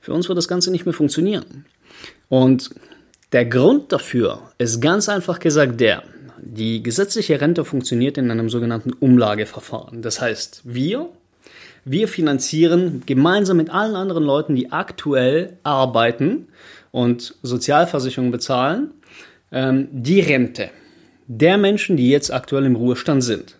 für 0.00 0.12
uns 0.12 0.28
wird 0.28 0.38
das 0.38 0.48
Ganze 0.48 0.70
nicht 0.70 0.84
mehr 0.84 0.94
funktionieren. 0.94 1.64
Und 2.28 2.70
der 3.32 3.46
Grund 3.46 3.92
dafür 3.92 4.40
ist 4.58 4.80
ganz 4.80 5.08
einfach 5.08 5.40
gesagt 5.40 5.80
der, 5.80 6.04
die 6.38 6.82
gesetzliche 6.82 7.40
Rente 7.40 7.64
funktioniert 7.64 8.18
in 8.18 8.30
einem 8.30 8.48
sogenannten 8.48 8.92
Umlageverfahren. 8.92 10.02
Das 10.02 10.20
heißt, 10.20 10.62
wir, 10.64 11.08
wir 11.84 12.06
finanzieren 12.06 13.02
gemeinsam 13.06 13.56
mit 13.56 13.70
allen 13.70 13.96
anderen 13.96 14.24
Leuten, 14.24 14.54
die 14.54 14.72
aktuell 14.72 15.58
arbeiten 15.62 16.48
und 16.94 17.34
Sozialversicherungen 17.42 18.30
bezahlen, 18.30 18.92
ähm, 19.50 19.88
die 19.90 20.20
Rente 20.20 20.70
der 21.26 21.58
Menschen, 21.58 21.96
die 21.96 22.08
jetzt 22.08 22.32
aktuell 22.32 22.64
im 22.66 22.76
Ruhestand 22.76 23.24
sind. 23.24 23.58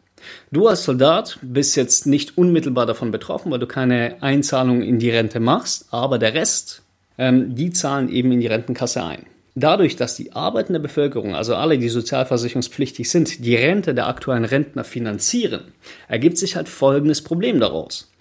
Du 0.52 0.68
als 0.68 0.84
Soldat 0.84 1.40
bist 1.42 1.74
jetzt 1.74 2.06
nicht 2.06 2.38
unmittelbar 2.38 2.86
davon 2.86 3.10
betroffen, 3.10 3.50
weil 3.50 3.58
du 3.58 3.66
keine 3.66 4.22
Einzahlung 4.22 4.82
in 4.82 5.00
die 5.00 5.10
Rente 5.10 5.40
machst, 5.40 5.86
aber 5.90 6.20
der 6.20 6.34
Rest, 6.34 6.82
ähm, 7.18 7.56
die 7.56 7.70
zahlen 7.70 8.08
eben 8.08 8.30
in 8.30 8.38
die 8.38 8.46
Rentenkasse 8.46 9.02
ein. 9.02 9.26
Dadurch, 9.56 9.96
dass 9.96 10.14
die 10.14 10.32
arbeitende 10.32 10.78
Bevölkerung, 10.78 11.34
also 11.34 11.56
alle, 11.56 11.78
die 11.78 11.88
sozialversicherungspflichtig 11.88 13.10
sind, 13.10 13.44
die 13.44 13.56
Rente 13.56 13.94
der 13.94 14.06
aktuellen 14.06 14.44
Rentner 14.44 14.84
finanzieren, 14.84 15.72
ergibt 16.06 16.38
sich 16.38 16.54
halt 16.54 16.68
folgendes 16.68 17.22
Problem 17.22 17.58
daraus. 17.58 18.13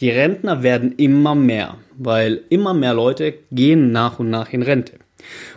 Die 0.00 0.10
Rentner 0.10 0.62
werden 0.62 0.92
immer 0.96 1.34
mehr, 1.34 1.76
weil 1.98 2.42
immer 2.48 2.72
mehr 2.72 2.94
Leute 2.94 3.34
gehen 3.52 3.92
nach 3.92 4.18
und 4.18 4.30
nach 4.30 4.50
in 4.52 4.62
Rente. 4.62 4.94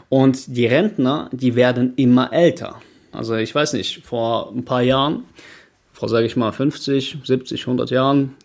Und 0.09 0.57
die 0.57 0.65
Rentner, 0.65 1.29
die 1.31 1.55
werden 1.55 1.93
immer 1.95 2.33
älter. 2.33 2.81
Also 3.13 3.35
ich 3.35 3.55
weiß 3.55 3.73
nicht, 3.73 4.05
vor 4.05 4.51
ein 4.53 4.65
paar 4.65 4.81
Jahren, 4.81 5.23
vor 5.93 6.09
sage 6.09 6.25
ich 6.25 6.35
mal 6.35 6.51
50, 6.51 7.19
70, 7.23 7.61
100 7.61 7.89
Jahren, 7.91 8.35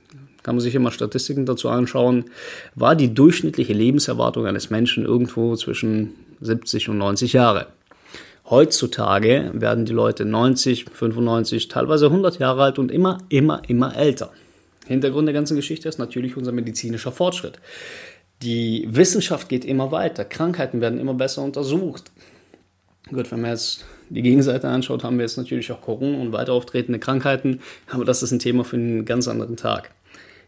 kann 0.44 0.54
man 0.54 0.60
sich 0.60 0.74
immer 0.76 0.92
Statistiken 0.92 1.46
dazu 1.46 1.68
anschauen, 1.68 2.26
war 2.76 2.94
die 2.94 3.12
durchschnittliche 3.12 3.72
Lebenserwartung 3.72 4.46
eines 4.46 4.70
Menschen 4.70 5.04
irgendwo 5.04 5.56
zwischen 5.56 6.14
70 6.40 6.90
und 6.90 6.98
90 6.98 7.32
Jahre. 7.32 7.66
Heutzutage 8.48 9.50
werden 9.52 9.84
die 9.84 9.92
Leute 9.92 10.24
90, 10.24 10.86
95, 10.92 11.68
teilweise 11.68 12.06
100 12.06 12.38
Jahre 12.38 12.62
alt 12.62 12.78
und 12.78 12.92
immer, 12.92 13.18
immer, 13.28 13.62
immer 13.68 13.94
älter. 13.96 14.30
Hintergrund 14.88 15.26
der 15.26 15.34
ganzen 15.34 15.56
Geschichte 15.56 15.88
ist 15.88 15.98
natürlich 15.98 16.36
unser 16.36 16.52
medizinischer 16.52 17.12
Fortschritt. 17.12 17.60
Die 18.42 18.86
Wissenschaft 18.90 19.48
geht 19.48 19.64
immer 19.64 19.92
weiter, 19.92 20.24
Krankheiten 20.24 20.80
werden 20.80 20.98
immer 20.98 21.14
besser 21.14 21.42
untersucht. 21.42 22.10
Gut, 23.10 23.30
wenn 23.30 23.40
man 23.40 23.52
jetzt 23.52 23.84
die 24.10 24.22
Gegenseite 24.22 24.68
anschaut, 24.68 25.02
haben 25.04 25.18
wir 25.18 25.24
jetzt 25.24 25.38
natürlich 25.38 25.72
auch 25.72 25.80
Corona 25.80 26.18
und 26.18 26.32
weiter 26.32 26.52
auftretende 26.52 26.98
Krankheiten, 26.98 27.60
aber 27.88 28.04
das 28.04 28.22
ist 28.22 28.32
ein 28.32 28.38
Thema 28.38 28.64
für 28.64 28.76
einen 28.76 29.04
ganz 29.04 29.28
anderen 29.28 29.56
Tag. 29.56 29.92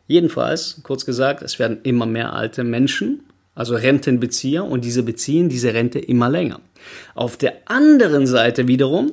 Jedenfalls, 0.06 0.80
kurz 0.82 1.06
gesagt, 1.06 1.42
es 1.42 1.58
werden 1.58 1.78
immer 1.82 2.06
mehr 2.06 2.32
alte 2.32 2.64
Menschen 2.64 3.22
also 3.54 3.74
Rentenbezieher, 3.74 4.64
und 4.64 4.84
diese 4.84 5.02
beziehen 5.02 5.48
diese 5.48 5.74
Rente 5.74 5.98
immer 5.98 6.30
länger. 6.30 6.60
Auf 7.14 7.36
der 7.36 7.54
anderen 7.66 8.26
Seite 8.26 8.68
wiederum 8.68 9.12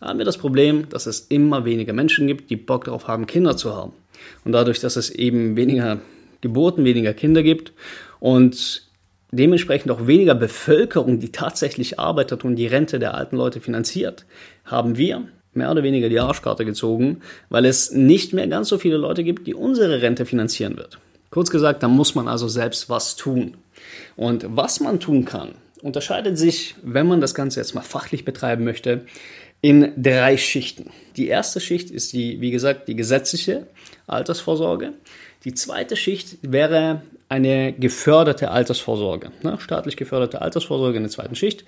haben 0.00 0.18
wir 0.18 0.24
das 0.24 0.38
Problem, 0.38 0.88
dass 0.88 1.06
es 1.06 1.20
immer 1.20 1.64
weniger 1.64 1.92
Menschen 1.92 2.26
gibt, 2.26 2.50
die 2.50 2.56
Bock 2.56 2.84
darauf 2.84 3.08
haben, 3.08 3.26
Kinder 3.26 3.56
zu 3.56 3.74
haben. 3.74 3.92
Und 4.44 4.52
dadurch, 4.52 4.80
dass 4.80 4.96
es 4.96 5.10
eben 5.10 5.56
weniger 5.56 6.00
Geburten, 6.40 6.84
weniger 6.84 7.14
Kinder 7.14 7.42
gibt 7.42 7.72
und 8.20 8.88
dementsprechend 9.30 9.90
auch 9.90 10.06
weniger 10.06 10.34
Bevölkerung, 10.34 11.20
die 11.20 11.32
tatsächlich 11.32 11.98
arbeitet 11.98 12.44
und 12.44 12.56
die 12.56 12.66
Rente 12.66 12.98
der 12.98 13.14
alten 13.14 13.36
Leute 13.36 13.60
finanziert, 13.60 14.24
haben 14.64 14.96
wir 14.96 15.28
mehr 15.52 15.70
oder 15.70 15.82
weniger 15.82 16.08
die 16.08 16.20
Arschkarte 16.20 16.64
gezogen, 16.64 17.20
weil 17.48 17.64
es 17.64 17.90
nicht 17.92 18.32
mehr 18.32 18.46
ganz 18.46 18.68
so 18.68 18.78
viele 18.78 18.96
Leute 18.96 19.24
gibt, 19.24 19.46
die 19.46 19.54
unsere 19.54 20.00
Rente 20.00 20.24
finanzieren 20.24 20.76
wird. 20.76 20.98
Kurz 21.30 21.50
gesagt, 21.50 21.82
da 21.82 21.88
muss 21.88 22.14
man 22.14 22.28
also 22.28 22.48
selbst 22.48 22.88
was 22.88 23.16
tun. 23.16 23.56
Und 24.16 24.46
was 24.48 24.80
man 24.80 25.00
tun 25.00 25.24
kann, 25.24 25.50
unterscheidet 25.82 26.38
sich, 26.38 26.74
wenn 26.82 27.06
man 27.06 27.20
das 27.20 27.34
Ganze 27.34 27.60
jetzt 27.60 27.74
mal 27.74 27.82
fachlich 27.82 28.24
betreiben 28.24 28.64
möchte, 28.64 29.04
in 29.60 29.92
drei 29.96 30.36
Schichten. 30.36 30.90
Die 31.16 31.28
erste 31.28 31.60
Schicht 31.60 31.90
ist 31.90 32.12
die, 32.12 32.40
wie 32.40 32.50
gesagt, 32.50 32.88
die 32.88 32.94
gesetzliche 32.94 33.66
Altersvorsorge. 34.06 34.92
Die 35.44 35.54
zweite 35.54 35.96
Schicht 35.96 36.38
wäre 36.42 37.02
eine 37.28 37.72
geförderte 37.72 38.50
Altersvorsorge, 38.50 39.30
ne? 39.42 39.58
staatlich 39.60 39.96
geförderte 39.96 40.40
Altersvorsorge 40.40 40.96
in 40.96 41.04
der 41.04 41.12
zweiten 41.12 41.34
Schicht. 41.34 41.64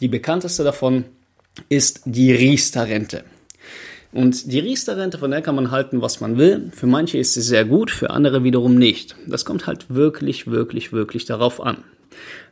Die 0.00 0.08
bekannteste 0.08 0.64
davon 0.64 1.04
ist 1.68 2.02
die 2.04 2.32
Riester-Rente. 2.32 3.24
Und 4.12 4.52
die 4.52 4.58
Riester-Rente, 4.58 5.18
von 5.18 5.30
der 5.30 5.42
kann 5.42 5.54
man 5.54 5.70
halten, 5.70 6.02
was 6.02 6.20
man 6.20 6.36
will. 6.36 6.70
Für 6.74 6.86
manche 6.86 7.18
ist 7.18 7.34
sie 7.34 7.42
sehr 7.42 7.64
gut, 7.64 7.90
für 7.90 8.10
andere 8.10 8.42
wiederum 8.42 8.74
nicht. 8.74 9.14
Das 9.26 9.44
kommt 9.44 9.66
halt 9.66 9.86
wirklich, 9.94 10.48
wirklich, 10.48 10.92
wirklich 10.92 11.26
darauf 11.26 11.60
an. 11.60 11.84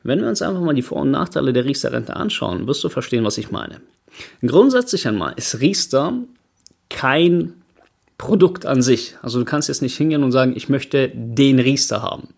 Wenn 0.02 0.21
wir 0.21 0.28
uns 0.28 0.42
einfach 0.42 0.61
mal 0.61 0.75
die 0.75 0.83
Vor- 0.83 1.02
und 1.02 1.11
Nachteile 1.11 1.52
der 1.52 1.64
Riester-Rente 1.64 2.14
anschauen, 2.14 2.66
wirst 2.66 2.85
du 2.85 2.88
verstehen, 2.88 3.25
was 3.25 3.38
ich 3.38 3.50
meine. 3.50 3.80
Grundsätzlich 4.45 5.07
einmal 5.07 5.35
ist 5.37 5.61
Riester 5.61 6.15
kein 6.88 7.55
Produkt 8.19 8.67
an 8.67 8.83
sich. 8.83 9.15
Also 9.23 9.38
du 9.38 9.45
kannst 9.45 9.69
jetzt 9.69 9.83
nicht 9.83 9.97
hingehen 9.97 10.25
und 10.25 10.33
sagen, 10.33 10.55
ich 10.57 10.69
möchte 10.69 11.11
den 11.15 11.61
Riester 11.61 12.03
haben. 12.03 12.29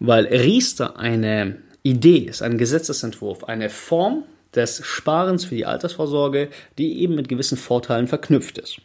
Weil 0.00 0.26
Riester 0.26 0.98
eine 0.98 1.58
Idee 1.82 2.18
ist, 2.18 2.42
ein 2.42 2.58
Gesetzesentwurf, 2.58 3.44
eine 3.44 3.70
Form 3.70 4.24
des 4.54 4.84
Sparens 4.84 5.44
für 5.44 5.54
die 5.54 5.66
Altersvorsorge, 5.66 6.48
die 6.78 7.00
eben 7.00 7.14
mit 7.14 7.28
gewissen 7.28 7.56
Vorteilen 7.56 8.08
verknüpft 8.08 8.58
ist. 8.58 8.78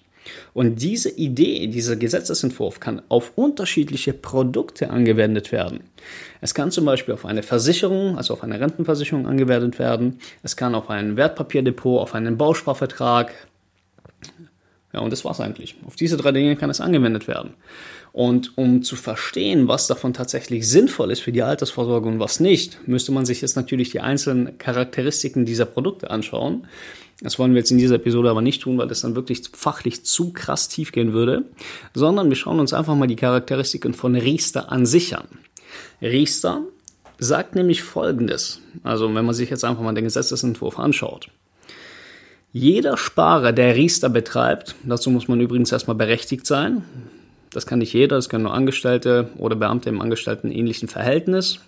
Und 0.53 0.81
diese 0.81 1.09
Idee, 1.09 1.67
dieser 1.67 1.95
Gesetzesentwurf 1.95 2.79
kann 2.79 3.01
auf 3.09 3.33
unterschiedliche 3.35 4.13
Produkte 4.13 4.89
angewendet 4.89 5.51
werden. 5.51 5.81
Es 6.41 6.53
kann 6.53 6.71
zum 6.71 6.85
Beispiel 6.85 7.13
auf 7.13 7.25
eine 7.25 7.43
Versicherung, 7.43 8.17
also 8.17 8.33
auf 8.33 8.43
eine 8.43 8.59
Rentenversicherung 8.59 9.27
angewendet 9.27 9.79
werden. 9.79 10.19
Es 10.43 10.55
kann 10.55 10.75
auf 10.75 10.89
ein 10.89 11.17
Wertpapierdepot, 11.17 12.01
auf 12.01 12.15
einen 12.15 12.37
Bausparvertrag. 12.37 13.33
Ja, 14.93 15.01
und 15.01 15.11
das 15.11 15.25
war's 15.25 15.41
eigentlich. 15.41 15.75
Auf 15.85 15.95
diese 15.95 16.17
drei 16.17 16.31
Dinge 16.31 16.55
kann 16.55 16.69
es 16.69 16.79
angewendet 16.79 17.27
werden. 17.27 17.53
Und 18.15 18.57
um 18.57 18.81
zu 18.81 18.95
verstehen, 18.95 19.67
was 19.67 19.87
davon 19.87 20.13
tatsächlich 20.13 20.69
sinnvoll 20.69 21.11
ist 21.11 21.19
für 21.19 21.33
die 21.33 21.43
Altersvorsorge 21.43 22.07
und 22.07 22.17
was 22.17 22.39
nicht, 22.39 22.87
müsste 22.87 23.11
man 23.11 23.25
sich 23.25 23.41
jetzt 23.41 23.57
natürlich 23.57 23.89
die 23.89 23.99
einzelnen 23.99 24.57
Charakteristiken 24.57 25.43
dieser 25.43 25.65
Produkte 25.65 26.09
anschauen. 26.09 26.65
Das 27.19 27.39
wollen 27.39 27.51
wir 27.51 27.57
jetzt 27.57 27.71
in 27.71 27.77
dieser 27.77 27.95
Episode 27.95 28.29
aber 28.29 28.41
nicht 28.41 28.61
tun, 28.61 28.77
weil 28.77 28.87
das 28.87 29.01
dann 29.01 29.17
wirklich 29.17 29.41
fachlich 29.51 30.05
zu 30.05 30.31
krass 30.31 30.69
tief 30.69 30.93
gehen 30.93 31.11
würde, 31.11 31.43
sondern 31.93 32.29
wir 32.29 32.37
schauen 32.37 32.61
uns 32.61 32.71
einfach 32.71 32.95
mal 32.95 33.07
die 33.07 33.17
Charakteristiken 33.17 33.93
von 33.93 34.15
Riester 34.15 34.71
an 34.71 34.85
sich 34.85 35.17
an. 35.17 35.27
Riester 36.01 36.61
sagt 37.17 37.55
nämlich 37.55 37.83
Folgendes, 37.83 38.61
also 38.83 39.13
wenn 39.13 39.25
man 39.25 39.35
sich 39.35 39.49
jetzt 39.49 39.65
einfach 39.65 39.83
mal 39.83 39.93
den 39.93 40.05
Gesetzesentwurf 40.05 40.79
anschaut. 40.79 41.27
Jeder 42.53 42.95
Sparer, 42.95 43.51
der 43.51 43.75
Riester 43.75 44.07
betreibt, 44.07 44.75
dazu 44.85 45.09
muss 45.09 45.27
man 45.27 45.41
übrigens 45.41 45.73
erstmal 45.73 45.97
berechtigt 45.97 46.47
sein, 46.47 46.83
das 47.55 47.65
kann 47.65 47.79
nicht 47.79 47.93
jeder, 47.93 48.15
das 48.15 48.29
können 48.29 48.43
nur 48.43 48.53
Angestellte 48.53 49.29
oder 49.37 49.55
Beamte 49.55 49.89
im 49.89 50.01
Angestellten 50.01 50.51
ähnlichen 50.51 50.87
Verhältnis. 50.87 51.59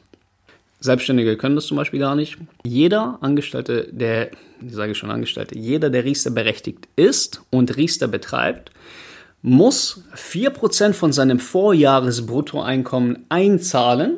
Selbstständige 0.79 1.38
können 1.38 1.56
das 1.56 1.65
zum 1.65 1.77
Beispiel 1.77 2.00
gar 2.00 2.15
nicht. 2.15 2.38
Jeder 2.63 3.17
Angestellte, 3.22 3.88
der, 3.91 4.32
ich 4.65 4.74
sage 4.74 4.94
schon 4.94 5.10
Angestellte, 5.10 5.58
jeder, 5.58 5.89
der 5.89 6.03
Riester 6.03 6.29
berechtigt 6.29 6.88
ist 6.96 7.41
und 7.50 7.77
Riester 7.77 8.08
betreibt, 8.08 8.72
muss 9.41 10.03
4% 10.15 10.94
von 10.94 11.13
seinem 11.13 11.39
Vorjahresbruttoeinkommen 11.39 13.25
einzahlen. 13.29 14.17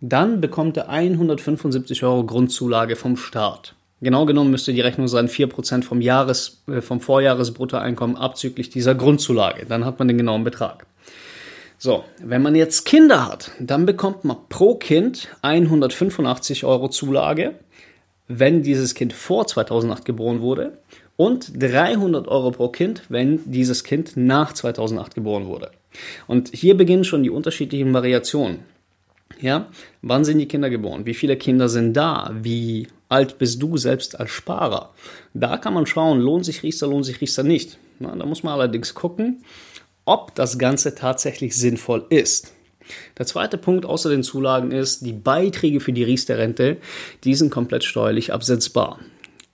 Dann 0.00 0.40
bekommt 0.40 0.76
er 0.76 0.90
175 0.90 2.04
Euro 2.04 2.24
Grundzulage 2.24 2.96
vom 2.96 3.16
Staat. 3.16 3.74
Genau 4.02 4.26
genommen 4.26 4.50
müsste 4.50 4.74
die 4.74 4.82
Rechnung 4.82 5.08
sein 5.08 5.28
4% 5.28 5.82
vom, 5.82 6.02
Jahres, 6.02 6.62
äh, 6.68 6.82
vom 6.82 7.00
Vorjahresbruttoeinkommen 7.00 8.16
abzüglich 8.16 8.68
dieser 8.68 8.94
Grundzulage. 8.94 9.64
Dann 9.64 9.86
hat 9.86 9.98
man 9.98 10.08
den 10.08 10.18
genauen 10.18 10.44
Betrag. 10.44 10.86
So, 11.78 12.04
wenn 12.22 12.42
man 12.42 12.54
jetzt 12.54 12.84
Kinder 12.84 13.26
hat, 13.26 13.50
dann 13.60 13.84
bekommt 13.84 14.24
man 14.24 14.38
pro 14.48 14.76
Kind 14.76 15.28
185 15.42 16.64
Euro 16.64 16.88
Zulage, 16.88 17.54
wenn 18.28 18.62
dieses 18.62 18.94
Kind 18.94 19.12
vor 19.12 19.46
2008 19.46 20.04
geboren 20.04 20.40
wurde 20.40 20.78
und 21.16 21.62
300 21.62 22.28
Euro 22.28 22.50
pro 22.50 22.68
Kind, 22.68 23.02
wenn 23.08 23.40
dieses 23.50 23.84
Kind 23.84 24.16
nach 24.16 24.52
2008 24.54 25.14
geboren 25.14 25.46
wurde. 25.46 25.70
Und 26.26 26.50
hier 26.54 26.76
beginnen 26.76 27.04
schon 27.04 27.22
die 27.22 27.30
unterschiedlichen 27.30 27.92
Variationen. 27.92 28.60
Ja, 29.40 29.68
wann 30.00 30.24
sind 30.24 30.38
die 30.38 30.48
Kinder 30.48 30.70
geboren? 30.70 31.04
Wie 31.04 31.14
viele 31.14 31.36
Kinder 31.36 31.68
sind 31.68 31.94
da? 31.94 32.30
Wie 32.40 32.88
alt 33.08 33.38
bist 33.38 33.60
du 33.62 33.76
selbst 33.76 34.18
als 34.18 34.30
Sparer? 34.30 34.94
Da 35.34 35.58
kann 35.58 35.74
man 35.74 35.86
schauen, 35.86 36.20
lohnt 36.20 36.46
sich 36.46 36.62
Riester, 36.62 36.86
lohnt 36.86 37.04
sich 37.04 37.20
Riester 37.20 37.42
nicht. 37.42 37.76
Na, 37.98 38.14
da 38.14 38.24
muss 38.24 38.42
man 38.42 38.54
allerdings 38.54 38.94
gucken, 38.94 39.42
ob 40.06 40.34
das 40.34 40.58
Ganze 40.58 40.94
tatsächlich 40.94 41.54
sinnvoll 41.54 42.06
ist. 42.08 42.52
Der 43.18 43.26
zweite 43.26 43.58
Punkt 43.58 43.84
außer 43.84 44.08
den 44.08 44.22
Zulagen 44.22 44.70
ist, 44.70 45.04
die 45.04 45.12
Beiträge 45.12 45.80
für 45.80 45.92
die 45.92 46.04
Riester-Rente, 46.04 46.78
die 47.24 47.34
sind 47.34 47.50
komplett 47.50 47.84
steuerlich 47.84 48.32
absetzbar. 48.32 49.00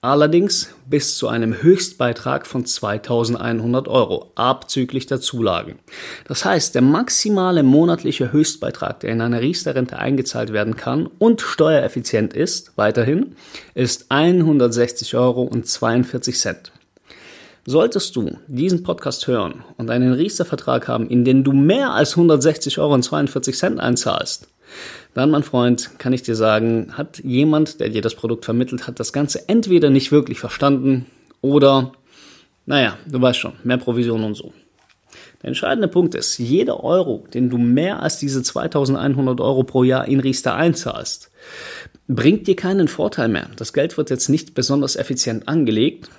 Allerdings 0.01 0.75
bis 0.85 1.17
zu 1.17 1.29
einem 1.29 1.63
Höchstbeitrag 1.63 2.45
von 2.45 2.65
2100 2.65 3.87
Euro, 3.87 4.33
abzüglich 4.35 5.05
der 5.05 5.21
Zulagen. 5.21 5.79
Das 6.27 6.43
heißt, 6.43 6.75
der 6.75 6.81
maximale 6.81 7.63
monatliche 7.63 8.33
Höchstbeitrag, 8.33 8.99
der 8.99 9.11
in 9.11 9.21
eine 9.21 9.39
Riester-Rente 9.39 9.97
eingezahlt 9.97 10.51
werden 10.51 10.75
kann 10.75 11.07
und 11.19 11.39
steuereffizient 11.39 12.33
ist, 12.33 12.73
weiterhin, 12.75 13.37
ist 13.75 14.07
160 14.09 15.15
Euro 15.15 15.43
und 15.43 15.67
42 15.67 16.37
Cent. 16.37 16.73
Solltest 17.65 18.13
du 18.17 18.37
diesen 18.47 18.83
Podcast 18.83 19.25
hören 19.27 19.63
und 19.77 19.89
einen 19.89 20.11
Riester-Vertrag 20.11 20.89
haben, 20.89 21.09
in 21.09 21.23
den 21.23 21.45
du 21.45 21.53
mehr 21.53 21.93
als 21.93 22.11
160 22.17 22.77
Euro 22.77 22.93
und 22.93 23.03
42 23.03 23.55
Cent 23.55 23.79
einzahlst, 23.79 24.49
dann, 25.13 25.31
mein 25.31 25.43
Freund, 25.43 25.91
kann 25.97 26.11
ich 26.11 26.23
dir 26.23 26.35
sagen, 26.35 26.97
hat 26.97 27.19
jemand, 27.19 27.79
der 27.79 27.87
dir 27.87 28.01
das 28.01 28.15
Produkt 28.15 28.43
vermittelt 28.43 28.85
hat, 28.85 28.99
das 28.99 29.13
Ganze 29.13 29.47
entweder 29.47 29.89
nicht 29.89 30.11
wirklich 30.11 30.41
verstanden 30.41 31.05
oder, 31.39 31.93
naja, 32.65 32.97
du 33.07 33.21
weißt 33.21 33.39
schon, 33.39 33.53
mehr 33.63 33.77
Provision 33.77 34.25
und 34.25 34.35
so. 34.35 34.51
Der 35.41 35.49
entscheidende 35.49 35.87
Punkt 35.87 36.15
ist, 36.15 36.37
jeder 36.39 36.83
Euro, 36.83 37.25
den 37.33 37.49
du 37.49 37.57
mehr 37.57 38.01
als 38.01 38.17
diese 38.17 38.43
2100 38.43 39.39
Euro 39.39 39.63
pro 39.63 39.83
Jahr 39.83 40.05
in 40.07 40.19
Riester 40.19 40.55
einzahlst, 40.55 41.31
bringt 42.09 42.47
dir 42.47 42.57
keinen 42.57 42.89
Vorteil 42.89 43.29
mehr. 43.29 43.49
Das 43.55 43.71
Geld 43.71 43.97
wird 43.97 44.09
jetzt 44.09 44.27
nicht 44.27 44.53
besonders 44.53 44.97
effizient 44.97 45.47
angelegt 45.47 46.09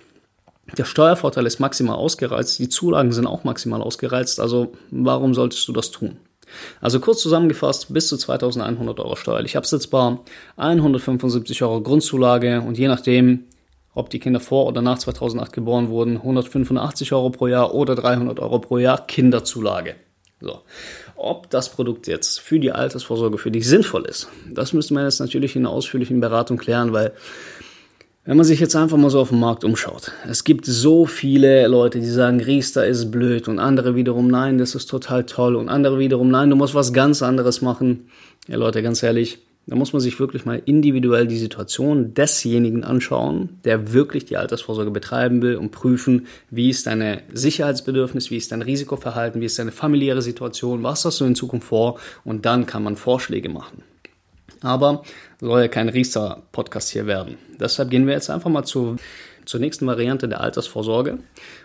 der 0.76 0.84
Steuervorteil 0.84 1.46
ist 1.46 1.60
maximal 1.60 1.96
ausgereizt, 1.96 2.58
die 2.58 2.68
Zulagen 2.68 3.12
sind 3.12 3.26
auch 3.26 3.44
maximal 3.44 3.82
ausgereizt, 3.82 4.40
also 4.40 4.72
warum 4.90 5.34
solltest 5.34 5.66
du 5.68 5.72
das 5.72 5.90
tun? 5.90 6.16
Also 6.80 7.00
kurz 7.00 7.22
zusammengefasst, 7.22 7.92
bis 7.92 8.08
zu 8.08 8.16
2100 8.16 9.00
Euro 9.00 9.16
steuerlich 9.16 9.56
absetzbar, 9.56 10.24
175 10.56 11.62
Euro 11.62 11.80
Grundzulage 11.80 12.60
und 12.60 12.78
je 12.78 12.88
nachdem, 12.88 13.44
ob 13.94 14.10
die 14.10 14.18
Kinder 14.18 14.40
vor 14.40 14.66
oder 14.66 14.82
nach 14.82 14.98
2008 14.98 15.52
geboren 15.52 15.88
wurden, 15.88 16.16
185 16.16 17.12
Euro 17.12 17.30
pro 17.30 17.46
Jahr 17.46 17.74
oder 17.74 17.94
300 17.94 18.40
Euro 18.40 18.58
pro 18.58 18.78
Jahr 18.78 19.06
Kinderzulage. 19.06 19.96
So. 20.40 20.60
Ob 21.16 21.48
das 21.50 21.70
Produkt 21.70 22.06
jetzt 22.06 22.40
für 22.40 22.58
die 22.58 22.72
Altersvorsorge 22.72 23.38
für 23.38 23.50
dich 23.50 23.66
sinnvoll 23.66 24.04
ist, 24.04 24.28
das 24.50 24.72
müsste 24.72 24.92
man 24.94 25.04
jetzt 25.04 25.20
natürlich 25.20 25.56
in 25.56 25.64
einer 25.64 25.74
ausführlichen 25.74 26.20
Beratung 26.20 26.58
klären, 26.58 26.92
weil 26.92 27.14
wenn 28.24 28.36
man 28.38 28.46
sich 28.46 28.58
jetzt 28.58 28.74
einfach 28.74 28.96
mal 28.96 29.10
so 29.10 29.20
auf 29.20 29.28
dem 29.28 29.40
Markt 29.40 29.64
umschaut, 29.64 30.12
es 30.28 30.44
gibt 30.44 30.64
so 30.64 31.04
viele 31.04 31.66
Leute, 31.68 32.00
die 32.00 32.06
sagen, 32.06 32.40
Riester 32.40 32.86
ist 32.86 33.10
blöd 33.10 33.48
und 33.48 33.58
andere 33.58 33.96
wiederum, 33.96 34.28
nein, 34.28 34.56
das 34.56 34.74
ist 34.74 34.86
total 34.86 35.24
toll 35.24 35.56
und 35.56 35.68
andere 35.68 35.98
wiederum, 35.98 36.30
nein, 36.30 36.48
du 36.48 36.56
musst 36.56 36.74
was 36.74 36.92
ganz 36.92 37.22
anderes 37.22 37.60
machen. 37.60 38.08
Ja 38.48 38.56
Leute, 38.56 38.82
ganz 38.82 39.02
ehrlich, 39.02 39.38
da 39.66 39.76
muss 39.76 39.92
man 39.92 40.00
sich 40.00 40.18
wirklich 40.20 40.44
mal 40.46 40.60
individuell 40.64 41.26
die 41.26 41.38
Situation 41.38 42.14
desjenigen 42.14 42.84
anschauen, 42.84 43.60
der 43.64 43.92
wirklich 43.92 44.24
die 44.24 44.36
Altersvorsorge 44.36 44.90
betreiben 44.90 45.42
will 45.42 45.56
und 45.56 45.70
prüfen, 45.70 46.26
wie 46.50 46.70
ist 46.70 46.86
deine 46.86 47.22
Sicherheitsbedürfnis, 47.32 48.30
wie 48.30 48.36
ist 48.36 48.52
dein 48.52 48.62
Risikoverhalten, 48.62 49.40
wie 49.40 49.46
ist 49.46 49.58
deine 49.58 49.72
familiäre 49.72 50.22
Situation, 50.22 50.82
was 50.82 51.04
hast 51.04 51.20
du 51.20 51.26
in 51.26 51.34
Zukunft 51.34 51.68
vor 51.68 51.98
und 52.24 52.46
dann 52.46 52.64
kann 52.66 52.82
man 52.82 52.96
Vorschläge 52.96 53.48
machen. 53.48 53.82
Aber 54.60 55.02
soll 55.44 55.60
ja 55.62 55.68
kein 55.68 55.88
Riester-Podcast 55.88 56.90
hier 56.90 57.06
werden. 57.06 57.36
Deshalb 57.60 57.90
gehen 57.90 58.06
wir 58.06 58.14
jetzt 58.14 58.30
einfach 58.30 58.50
mal 58.50 58.64
zu 58.64 58.96
zur 59.44 59.60
nächsten 59.60 59.86
Variante 59.86 60.28
der 60.28 60.40
Altersvorsorge. 60.40 61.18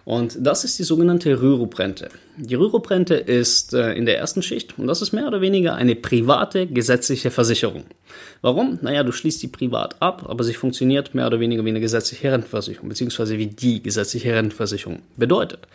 Und 0.06 0.38
das 0.40 0.64
ist 0.64 0.80
die 0.80 0.84
sogenannte 0.84 1.42
Rürup-Rente. 1.42 2.10
Die 2.38 2.56
Rürup-Rente 2.56 3.16
ist 3.16 3.74
äh, 3.74 3.94
in 3.94 4.06
der 4.06 4.18
ersten 4.18 4.42
Schicht 4.42 4.80
und 4.80 4.88
das 4.88 5.02
ist 5.02 5.12
mehr 5.12 5.28
oder 5.28 5.42
weniger 5.42 5.76
eine 5.76 5.96
private 5.96 6.68
gesetzliche 6.68 7.32
Versicherung. 7.32 7.84
Warum? 8.42 8.80
Naja, 8.82 9.04
du 9.04 9.12
schließt 9.12 9.44
die 9.44 9.48
privat 9.48 10.02
ab, 10.02 10.26
aber 10.28 10.44
sie 10.44 10.54
funktioniert 10.54 11.14
mehr 11.14 11.28
oder 11.28 11.40
weniger 11.40 11.66
wie 11.66 11.70
eine 11.70 11.82
gesetzliche 11.82 12.32
Rentenversicherung, 12.32 12.88
beziehungsweise 12.88 13.38
wie 13.38 13.48
die 13.48 13.84
gesetzliche 13.84 14.34
Rentenversicherung. 14.34 15.02
Bedeutet, 15.18 15.68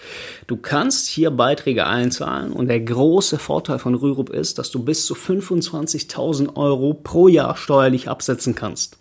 du 0.47 0.57
kannst 0.57 1.07
hier 1.07 1.31
Beiträge 1.31 1.87
einzahlen 1.87 2.53
und 2.53 2.69
der 2.69 2.81
große 2.81 3.39
Vorteil 3.39 3.79
von 3.79 3.95
Rürup 3.95 4.31
ist, 4.31 4.59
dass 4.59 4.71
du 4.71 4.83
bis 4.83 5.05
zu 5.07 5.15
25.000 5.15 6.57
Euro 6.57 6.95
pro 6.95 7.29
Jahr 7.29 7.57
steuerlich 7.57 8.09
absetzen 8.09 8.55
kannst. 8.55 8.99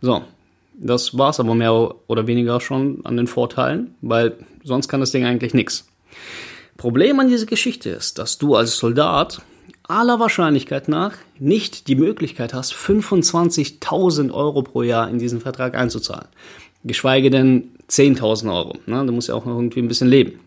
So, 0.00 0.22
das 0.78 1.16
war 1.16 1.30
es 1.30 1.40
aber 1.40 1.54
mehr 1.54 1.94
oder 2.06 2.26
weniger 2.26 2.60
schon 2.60 3.00
an 3.04 3.16
den 3.16 3.26
Vorteilen, 3.26 3.94
weil 4.02 4.36
sonst 4.62 4.88
kann 4.88 5.00
das 5.00 5.10
Ding 5.10 5.24
eigentlich 5.24 5.54
nichts. 5.54 5.88
Problem 6.76 7.18
an 7.20 7.28
dieser 7.28 7.46
Geschichte 7.46 7.90
ist, 7.90 8.18
dass 8.18 8.38
du 8.38 8.54
als 8.54 8.76
Soldat 8.76 9.40
aller 9.88 10.20
Wahrscheinlichkeit 10.20 10.88
nach 10.88 11.14
nicht 11.38 11.88
die 11.88 11.96
Möglichkeit 11.96 12.52
hast, 12.52 12.74
25.000 12.74 14.32
Euro 14.32 14.62
pro 14.62 14.82
Jahr 14.82 15.08
in 15.08 15.18
diesen 15.18 15.40
Vertrag 15.40 15.74
einzuzahlen. 15.76 16.28
Geschweige 16.84 17.30
denn 17.30 17.70
10.000 17.88 18.54
Euro. 18.54 18.78
Ne? 18.86 19.04
Du 19.06 19.12
musst 19.12 19.28
ja 19.28 19.34
auch 19.34 19.46
irgendwie 19.46 19.80
ein 19.80 19.88
bisschen 19.88 20.08
leben. 20.08 20.40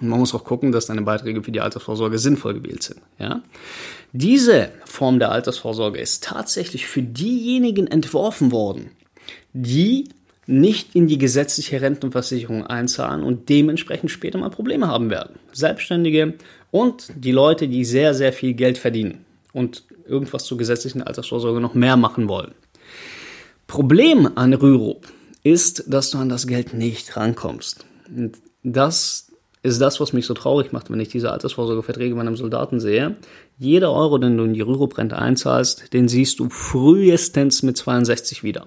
Und 0.00 0.08
man 0.08 0.18
muss 0.18 0.34
auch 0.34 0.44
gucken, 0.44 0.72
dass 0.72 0.86
deine 0.86 1.02
Beiträge 1.02 1.42
für 1.42 1.52
die 1.52 1.60
Altersvorsorge 1.60 2.18
sinnvoll 2.18 2.54
gewählt 2.54 2.82
sind. 2.82 3.00
Ja? 3.18 3.42
Diese 4.12 4.70
Form 4.84 5.18
der 5.18 5.30
Altersvorsorge 5.32 5.98
ist 5.98 6.24
tatsächlich 6.24 6.86
für 6.86 7.02
diejenigen 7.02 7.86
entworfen 7.86 8.52
worden, 8.52 8.90
die 9.52 10.08
nicht 10.46 10.94
in 10.94 11.06
die 11.06 11.18
gesetzliche 11.18 11.80
Rentenversicherung 11.80 12.66
einzahlen 12.66 13.22
und 13.22 13.48
dementsprechend 13.48 14.10
später 14.10 14.38
mal 14.38 14.50
Probleme 14.50 14.88
haben 14.88 15.08
werden. 15.10 15.38
Selbstständige 15.52 16.34
und 16.70 17.12
die 17.16 17.32
Leute, 17.32 17.68
die 17.68 17.84
sehr, 17.84 18.14
sehr 18.14 18.32
viel 18.32 18.54
Geld 18.54 18.78
verdienen 18.78 19.24
und 19.52 19.84
irgendwas 20.06 20.44
zur 20.44 20.58
gesetzlichen 20.58 21.02
Altersvorsorge 21.02 21.60
noch 21.60 21.74
mehr 21.74 21.96
machen 21.96 22.28
wollen. 22.28 22.52
Problem 23.66 24.28
an 24.34 24.52
Rürup 24.52 25.06
ist, 25.44 25.84
dass 25.86 26.10
du 26.10 26.18
an 26.18 26.28
das 26.28 26.46
Geld 26.46 26.74
nicht 26.74 27.16
rankommst. 27.16 27.86
Und 28.14 28.38
das 28.62 29.28
ist 29.62 29.80
das, 29.80 30.00
was 30.00 30.12
mich 30.12 30.26
so 30.26 30.34
traurig 30.34 30.72
macht, 30.72 30.90
wenn 30.90 31.00
ich 31.00 31.08
diese 31.08 31.30
Altersvorsorgeverträge 31.30 32.14
bei 32.14 32.20
einem 32.20 32.36
Soldaten 32.36 32.80
sehe. 32.80 33.16
Jeder 33.58 33.92
Euro, 33.92 34.18
den 34.18 34.36
du 34.36 34.44
in 34.44 34.54
die 34.54 34.60
Rürup-Rente 34.60 35.16
einzahlst, 35.16 35.92
den 35.92 36.08
siehst 36.08 36.40
du 36.40 36.50
frühestens 36.50 37.62
mit 37.62 37.76
62 37.76 38.42
wieder. 38.42 38.66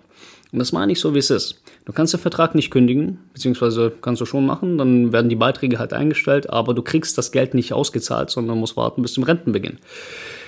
Und 0.56 0.60
das 0.60 0.72
meine 0.72 0.94
ich 0.94 1.02
so, 1.02 1.14
wie 1.14 1.20
es 1.20 1.30
ist. 1.30 1.62
Du 1.84 1.92
kannst 1.92 2.14
den 2.14 2.20
Vertrag 2.22 2.56
nicht 2.56 2.72
kündigen, 2.72 3.20
beziehungsweise 3.34 3.92
kannst 4.02 4.22
du 4.22 4.26
schon 4.26 4.46
machen, 4.46 4.78
dann 4.78 5.12
werden 5.12 5.28
die 5.28 5.36
Beiträge 5.36 5.80
halt 5.80 5.92
eingestellt, 5.92 6.50
aber 6.50 6.74
du 6.74 6.82
kriegst 6.82 7.18
das 7.18 7.34
Geld 7.34 7.54
nicht 7.54 7.74
ausgezahlt, 7.74 8.30
sondern 8.30 8.58
musst 8.58 8.78
warten 8.78 9.02
bis 9.02 9.12
zum 9.12 9.26
Rentenbeginn. 9.26 9.80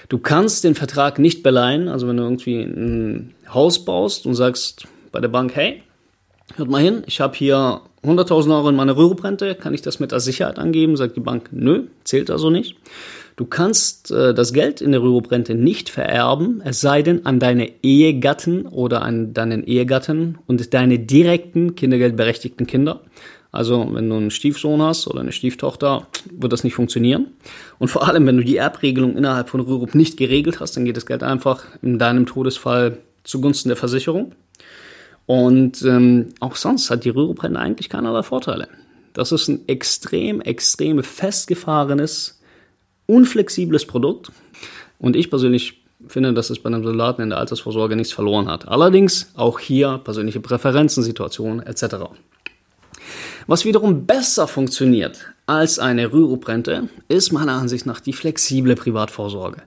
Du 0.07 0.17
kannst 0.17 0.63
den 0.63 0.75
Vertrag 0.75 1.19
nicht 1.19 1.43
beleihen, 1.43 1.89
also 1.89 2.07
wenn 2.07 2.15
du 2.15 2.23
irgendwie 2.23 2.61
ein 2.61 3.33
Haus 3.53 3.83
baust 3.83 4.25
und 4.25 4.35
sagst 4.35 4.87
bei 5.11 5.19
der 5.19 5.27
Bank, 5.27 5.53
hey, 5.55 5.83
hört 6.55 6.69
mal 6.69 6.81
hin, 6.81 7.03
ich 7.05 7.19
habe 7.19 7.35
hier 7.35 7.81
100.000 8.05 8.55
Euro 8.55 8.69
in 8.69 8.77
meiner 8.77 8.95
Rürup-Rente, 8.95 9.55
kann 9.55 9.73
ich 9.73 9.81
das 9.81 9.99
mit 9.99 10.13
als 10.13 10.23
Sicherheit 10.23 10.57
angeben? 10.57 10.95
Sagt 10.95 11.17
die 11.17 11.21
Bank, 11.21 11.49
nö, 11.51 11.83
zählt 12.05 12.31
also 12.31 12.49
nicht. 12.49 12.77
Du 13.37 13.45
kannst 13.45 14.09
äh, 14.09 14.33
das 14.33 14.51
Geld 14.51 14.81
in 14.81 14.91
der 14.91 15.03
Rürup-Rente 15.03 15.53
nicht 15.53 15.89
vererben, 15.89 16.59
es 16.65 16.81
sei 16.81 17.03
denn 17.03 17.27
an 17.27 17.39
deine 17.39 17.71
Ehegatten 17.83 18.65
oder 18.65 19.03
an 19.03 19.33
deinen 19.33 19.63
Ehegatten 19.63 20.39
und 20.47 20.73
deine 20.73 20.97
direkten 20.97 21.75
kindergeldberechtigten 21.75 22.65
Kinder. 22.65 23.01
Also 23.51 23.87
wenn 23.93 24.09
du 24.09 24.15
einen 24.15 24.31
Stiefsohn 24.31 24.81
hast 24.81 25.07
oder 25.07 25.21
eine 25.21 25.31
Stieftochter, 25.31 26.07
wird 26.31 26.51
das 26.51 26.63
nicht 26.63 26.73
funktionieren. 26.73 27.27
Und 27.77 27.89
vor 27.89 28.07
allem, 28.07 28.25
wenn 28.25 28.37
du 28.37 28.43
die 28.43 28.57
Erbregelung 28.57 29.15
innerhalb 29.15 29.49
von 29.49 29.59
Rürup 29.59 29.93
nicht 29.93 30.17
geregelt 30.17 30.59
hast, 30.59 30.75
dann 30.75 30.85
geht 30.85 30.97
das 30.97 31.05
Geld 31.05 31.21
einfach 31.21 31.63
in 31.83 31.99
deinem 31.99 32.25
Todesfall 32.25 32.97
zugunsten 33.23 33.69
der 33.69 33.77
Versicherung. 33.77 34.33
Und 35.27 35.83
ähm, 35.83 36.29
auch 36.39 36.55
sonst 36.55 36.89
hat 36.89 37.05
die 37.05 37.09
Rürup-Rente 37.09 37.59
eigentlich 37.59 37.89
keinerlei 37.89 38.23
Vorteile. 38.23 38.67
Das 39.13 39.31
ist 39.31 39.47
ein 39.47 39.67
extrem, 39.67 40.41
extrem 40.41 41.03
festgefahrenes 41.03 42.36
unflexibles 43.07 43.85
Produkt. 43.85 44.31
Und 44.99 45.15
ich 45.15 45.29
persönlich 45.29 45.81
finde, 46.07 46.33
dass 46.33 46.49
es 46.49 46.59
bei 46.59 46.67
einem 46.67 46.83
Soldaten 46.83 47.23
in 47.23 47.29
der 47.29 47.39
Altersvorsorge 47.39 47.95
nichts 47.95 48.13
verloren 48.13 48.47
hat. 48.47 48.67
Allerdings 48.67 49.31
auch 49.35 49.59
hier 49.59 49.99
persönliche 50.03 50.39
Präferenzen, 50.39 51.03
Situationen 51.03 51.65
etc. 51.65 51.95
Was 53.47 53.65
wiederum 53.65 54.05
besser 54.05 54.47
funktioniert 54.47 55.33
als 55.45 55.79
eine 55.79 56.11
Rürup-Rente, 56.11 56.89
ist 57.07 57.31
meiner 57.31 57.53
Ansicht 57.53 57.85
nach 57.85 57.99
die 57.99 58.13
flexible 58.13 58.75
Privatvorsorge. 58.75 59.63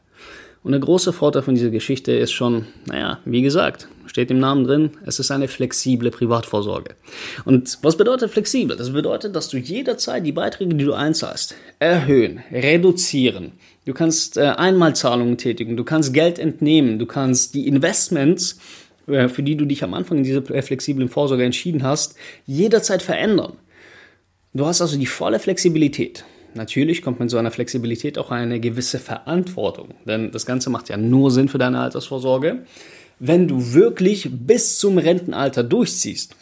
Und 0.63 0.73
der 0.73 0.81
große 0.81 1.13
Vorteil 1.13 1.43
von 1.43 1.55
dieser 1.55 1.71
Geschichte 1.71 2.13
ist 2.13 2.33
schon, 2.33 2.67
naja, 2.87 3.19
wie 3.25 3.41
gesagt, 3.41 3.89
steht 4.11 4.31
im 4.33 4.41
Namen 4.41 4.65
drin, 4.65 4.91
es 5.07 5.21
ist 5.21 5.31
eine 5.31 5.47
flexible 5.47 6.11
Privatvorsorge. 6.11 6.97
Und 7.45 7.79
was 7.83 7.97
bedeutet 7.97 8.33
flexibel? 8.33 8.77
Das 8.77 8.93
bedeutet, 8.93 9.37
dass 9.37 9.49
du 9.49 9.57
jederzeit 9.57 10.27
die 10.27 10.33
Beiträge, 10.33 10.75
die 10.75 10.85
du 10.85 10.95
einzahlst, 10.95 11.55
erhöhen, 11.79 12.41
reduzieren. 12.51 13.53
Du 13.87 13.95
kannst 13.95 14.37
äh, 14.37 14.43
Einmalzahlungen 14.43 15.39
tätigen, 15.39 15.77
du 15.77 15.85
kannst 15.85 16.13
Geld 16.13 16.41
entnehmen, 16.41 16.99
du 16.99 17.07
kannst 17.07 17.55
die 17.55 17.69
Investments, 17.69 18.59
äh, 19.07 19.29
für 19.29 19.45
die 19.45 19.57
du 19.57 19.65
dich 19.65 19.85
am 19.85 19.95
Anfang 19.95 20.19
in 20.19 20.25
dieser 20.25 20.43
flexiblen 20.43 21.09
Vorsorge 21.09 21.45
entschieden 21.45 21.85
hast, 21.85 22.17
jederzeit 22.47 23.03
verändern. 23.03 23.59
Du 24.53 24.67
hast 24.67 24.83
also 24.83 24.99
die 24.99 25.07
volle 25.07 25.39
Flexibilität. 25.39 26.25
natürlich 26.55 27.03
kommt 27.03 27.21
mit 27.21 27.31
so 27.31 27.39
einer 27.39 27.53
Flexibilität 27.53 28.19
auch 28.19 28.33
eine 28.33 28.59
gewisse 28.59 28.99
Verantwortung. 28.99 29.95
Denn 30.05 30.33
das 30.33 30.47
Ganze 30.47 30.69
macht 30.69 30.89
ja 30.89 30.97
nur 30.97 31.31
Sinn 31.31 31.49
für 31.49 31.59
deine 31.59 31.79
Altersvorsorge, 31.79 32.65
wenn 33.21 33.47
du 33.47 33.75
wirklich 33.75 34.29
bis 34.31 34.79
zum 34.79 34.99
Rentenalter 34.99 35.63
durchziehst. 35.63 36.35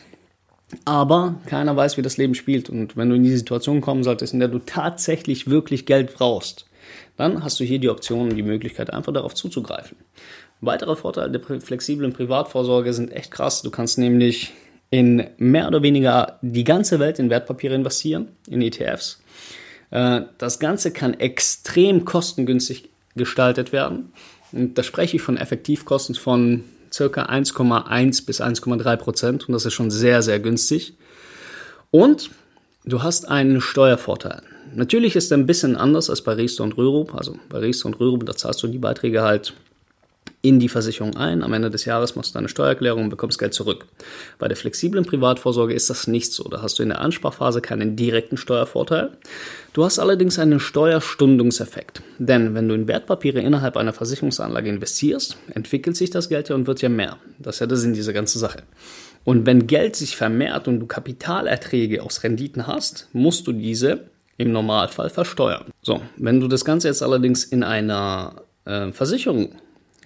Aber 0.85 1.41
keiner 1.47 1.77
weiß, 1.77 1.97
wie 1.97 2.03
das 2.03 2.17
Leben 2.17 2.35
spielt. 2.35 2.71
Und 2.71 2.97
wenn 2.97 3.11
du 3.11 3.17
in 3.17 3.25
die 3.25 3.37
Situation 3.37 3.81
kommen 3.81 4.05
solltest, 4.05 4.33
in 4.33 4.39
der 4.39 4.49
du 4.49 4.61
tatsächlich 4.61 5.51
wirklich 5.51 5.87
Geld 5.87 6.15
brauchst, 6.15 6.67
dann 7.17 7.43
hast 7.43 7.59
du 7.59 7.65
hier 7.65 7.79
die 7.79 7.89
Option 7.89 8.31
und 8.31 8.37
die 8.37 8.43
Möglichkeit, 8.43 8.93
einfach 8.93 9.13
darauf 9.13 9.35
zuzugreifen. 9.35 9.97
Weitere 10.61 10.97
Vorteile 10.97 11.31
der 11.31 11.61
flexiblen 11.61 12.13
Privatvorsorge 12.13 12.93
sind 12.93 13.13
echt 13.13 13.31
krass. 13.31 13.63
Du 13.63 13.71
kannst 13.71 13.99
nämlich 13.99 14.53
in 14.91 15.27
mehr 15.37 15.69
oder 15.69 15.83
weniger 15.83 16.39
die 16.43 16.65
ganze 16.65 16.99
Welt 16.99 17.19
in 17.19 17.31
Wertpapiere 17.31 17.75
investieren, 17.75 18.29
in 18.49 18.63
ETFs. 18.63 19.21
Äh, 19.91 20.23
das 20.39 20.59
Ganze 20.59 20.93
kann 20.93 21.15
extrem 21.15 22.05
kostengünstig 22.05 22.89
gestaltet 23.17 23.73
werden. 23.73 24.13
Und 24.53 24.79
da 24.79 24.83
spreche 24.83 25.17
ich 25.17 25.23
von 25.23 25.37
Effektivkosten 25.37 26.15
von 26.15 26.65
circa 26.93 27.25
1,1 27.27 28.27
bis 28.27 28.41
1,3 28.41 28.97
Prozent 28.97 29.49
und 29.49 29.53
das 29.53 29.67
ist 29.67 29.75
schon 29.75 29.91
sehr, 29.91 30.23
sehr 30.23 30.41
günstig. 30.41 30.95
Und 31.91 32.31
du 32.85 33.03
hast 33.03 33.29
einen 33.29 33.61
Steuervorteil. 33.61 34.43
Natürlich 34.75 35.17
ist 35.17 35.31
er 35.31 35.39
ein 35.39 35.47
bisschen 35.47 35.77
anders 35.77 36.11
als 36.11 36.23
bei 36.23 36.33
Riester 36.33 36.65
und 36.65 36.77
Rürup. 36.77 37.15
Also 37.15 37.39
bei 37.49 37.59
Riester 37.59 37.87
und 37.87 37.99
Rürup, 38.01 38.27
da 38.27 38.37
zahlst 38.37 38.63
du 38.63 38.69
die 38.69 38.79
Beiträge 38.79 39.23
halt 39.23 39.55
in 40.41 40.61
die 40.61 40.69
Versicherung 40.69 41.17
ein. 41.17 41.43
Am 41.43 41.53
Ende 41.53 41.71
des 41.71 41.85
Jahres 41.85 42.15
machst 42.15 42.31
du 42.31 42.39
deine 42.39 42.49
Steuererklärung 42.49 43.05
und 43.05 43.11
bekommst 43.11 43.39
Geld 43.39 43.55
zurück. 43.55 43.87
Bei 44.39 44.47
der 44.47 44.57
flexiblen 44.57 45.05
Privatvorsorge 45.05 45.75
ist 45.75 45.91
das 45.91 46.07
nicht 46.07 46.33
so. 46.33 46.45
Da 46.45 46.63
hast 46.63 46.79
du 46.79 46.83
in 46.83 46.91
der 46.91 47.01
Ansparphase 47.01 47.61
keinen 47.61 47.97
direkten 47.97 48.37
Steuervorteil. 48.37 49.11
Du 49.73 49.85
hast 49.85 49.99
allerdings 49.99 50.39
einen 50.39 50.61
Steuerstundungseffekt. 50.61 52.03
Denn 52.19 52.55
wenn 52.55 52.69
du 52.69 52.75
in 52.75 52.87
Wertpapiere 52.87 53.41
innerhalb 53.41 53.77
einer 53.77 53.93
Versicherungsanlage 53.93 54.69
investierst, 54.69 55.37
entwickelt 55.55 55.97
sich 55.97 56.11
das 56.11 56.29
Geld 56.29 56.49
ja 56.49 56.55
und 56.55 56.67
wird 56.67 56.83
ja 56.83 56.89
mehr. 56.89 57.19
Das 57.39 57.57
ist 57.57 57.61
ja 57.61 57.67
der 57.67 57.77
Sinn 57.77 57.95
dieser 57.95 58.13
ganzen 58.13 58.39
Sache. 58.39 58.63
Und 59.25 59.45
wenn 59.45 59.67
Geld 59.67 59.97
sich 59.97 60.17
vermehrt 60.17 60.69
und 60.69 60.81
du 60.81 60.87
Kapitalerträge 60.87 62.03
aus 62.03 62.23
Renditen 62.23 62.67
hast, 62.67 63.09
musst 63.13 63.47
du 63.47 63.53
diese 63.53 64.05
im 64.39 64.53
Normalfall 64.53 65.11
versteuern. 65.11 65.67
So, 65.83 66.01
wenn 66.17 66.41
du 66.41 66.49
das 66.49 66.65
Ganze 66.65 66.89
jetzt 66.89 67.03
allerdings 67.03 67.45
in 67.45 67.63
einer 67.63 68.43
äh, 68.65 68.93
Versicherung 68.93 69.57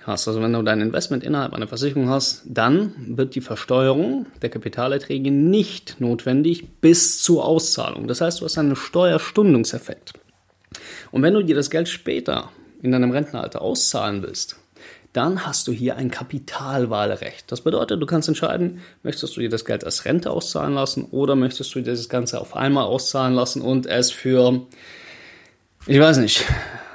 hast, 0.06 0.28
also 0.28 0.42
wenn 0.42 0.52
du 0.52 0.62
dein 0.62 0.80
Investment 0.80 1.24
innerhalb 1.24 1.52
einer 1.52 1.68
Versicherung 1.68 2.08
hast, 2.08 2.42
dann 2.46 2.94
wird 3.16 3.34
die 3.34 3.40
Versteuerung 3.40 4.26
der 4.40 4.50
Kapitalerträge 4.50 5.30
nicht 5.30 6.00
notwendig 6.00 6.80
bis 6.80 7.22
zur 7.22 7.44
Auszahlung. 7.44 8.08
Das 8.08 8.20
heißt, 8.20 8.40
du 8.40 8.44
hast 8.44 8.58
einen 8.58 8.76
Steuerstundungseffekt. 8.76 10.14
Und 11.10 11.22
wenn 11.22 11.34
du 11.34 11.42
dir 11.42 11.54
das 11.54 11.70
Geld 11.70 11.88
später 11.88 12.50
in 12.82 12.92
deinem 12.92 13.10
Rentenalter 13.10 13.62
auszahlen 13.62 14.22
willst, 14.22 14.56
dann 15.12 15.44
hast 15.46 15.68
du 15.68 15.72
hier 15.72 15.96
ein 15.96 16.10
Kapitalwahlrecht. 16.10 17.52
Das 17.52 17.60
bedeutet, 17.60 18.00
du 18.00 18.06
kannst 18.06 18.28
entscheiden, 18.28 18.80
möchtest 19.02 19.36
du 19.36 19.40
dir 19.40 19.50
das 19.50 19.64
Geld 19.64 19.84
als 19.84 20.04
Rente 20.04 20.30
auszahlen 20.30 20.74
lassen 20.74 21.04
oder 21.10 21.36
möchtest 21.36 21.74
du 21.74 21.80
dir 21.80 21.90
das 21.90 22.08
Ganze 22.08 22.40
auf 22.40 22.56
einmal 22.56 22.84
auszahlen 22.84 23.34
lassen 23.34 23.60
und 23.60 23.86
es 23.86 24.10
für, 24.10 24.62
ich 25.86 26.00
weiß 26.00 26.16
nicht, 26.18 26.44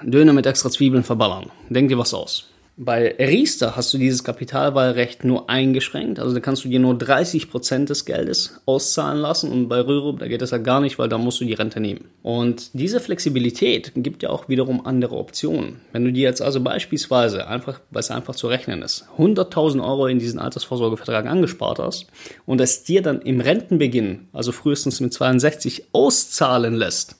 Döner 0.02 0.34
mit 0.34 0.46
extra 0.46 0.70
Zwiebeln 0.70 1.04
verballern. 1.04 1.52
Denk 1.70 1.90
dir 1.90 1.98
was 1.98 2.14
aus. 2.14 2.50
Bei 2.80 3.16
Riester 3.18 3.76
hast 3.76 3.92
du 3.92 3.98
dieses 3.98 4.24
Kapitalwahlrecht 4.24 5.24
nur 5.24 5.50
eingeschränkt, 5.50 6.20
also 6.20 6.36
da 6.36 6.40
kannst 6.40 6.64
du 6.64 6.70
dir 6.70 6.80
nur 6.80 6.94
30% 6.94 7.86
des 7.86 8.06
Geldes 8.06 8.62
auszahlen 8.68 9.18
lassen 9.18 9.52
und 9.52 9.68
bei 9.68 9.80
Rürup, 9.82 10.20
da 10.20 10.28
geht 10.28 10.44
das 10.44 10.52
ja 10.52 10.60
gar 10.60 10.80
nicht, 10.80 11.00
weil 11.00 11.10
da 11.10 11.18
musst 11.18 11.42
du 11.42 11.46
die 11.46 11.56
Rente 11.56 11.80
nehmen. 11.80 12.06
Und 12.22 12.70
diese 12.74 13.00
Flexibilität 13.00 13.94
gibt 13.96 14.22
ja 14.22 14.30
auch 14.30 14.48
wiederum 14.48 14.86
andere 14.86 15.16
Optionen. 15.16 15.82
Wenn 15.92 16.06
du 16.06 16.12
dir 16.12 16.22
jetzt 16.22 16.44
also 16.44 16.62
beispielsweise, 16.62 17.48
einfach, 17.48 17.82
weil 17.90 18.02
es 18.02 18.12
einfach 18.12 18.36
zu 18.36 18.46
rechnen 18.46 18.84
ist, 18.84 19.08
100.000 19.18 19.84
Euro 19.84 20.06
in 20.06 20.20
diesen 20.20 20.38
Altersvorsorgevertrag 20.38 21.26
angespart 21.26 21.80
hast 21.80 22.06
und 22.46 22.62
es 22.62 22.84
dir 22.84 23.02
dann 23.02 23.24
im 23.24 23.42
Rentenbeginn, 23.42 24.28
also 24.34 24.52
frühestens 24.52 25.00
mit 25.00 25.14
62, 25.14 25.86
auszahlen 25.94 26.76
lässt, 26.76 27.16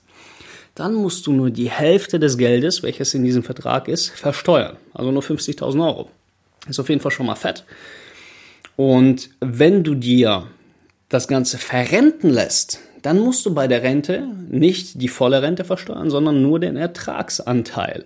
dann 0.78 0.94
musst 0.94 1.26
du 1.26 1.32
nur 1.32 1.50
die 1.50 1.70
Hälfte 1.70 2.20
des 2.20 2.38
Geldes, 2.38 2.82
welches 2.82 3.12
in 3.14 3.24
diesem 3.24 3.42
Vertrag 3.42 3.88
ist, 3.88 4.10
versteuern. 4.10 4.76
Also 4.94 5.10
nur 5.10 5.22
50.000 5.22 5.84
Euro. 5.84 6.08
Ist 6.68 6.78
auf 6.78 6.88
jeden 6.88 7.00
Fall 7.00 7.10
schon 7.10 7.26
mal 7.26 7.34
fett. 7.34 7.64
Und 8.76 9.30
wenn 9.40 9.82
du 9.82 9.94
dir 9.94 10.46
das 11.08 11.26
Ganze 11.26 11.58
verrenten 11.58 12.30
lässt, 12.30 12.80
dann 13.02 13.18
musst 13.18 13.44
du 13.46 13.54
bei 13.54 13.66
der 13.66 13.82
Rente 13.82 14.28
nicht 14.50 15.00
die 15.00 15.08
volle 15.08 15.42
Rente 15.42 15.64
versteuern, 15.64 16.10
sondern 16.10 16.42
nur 16.42 16.60
den 16.60 16.76
Ertragsanteil. 16.76 18.04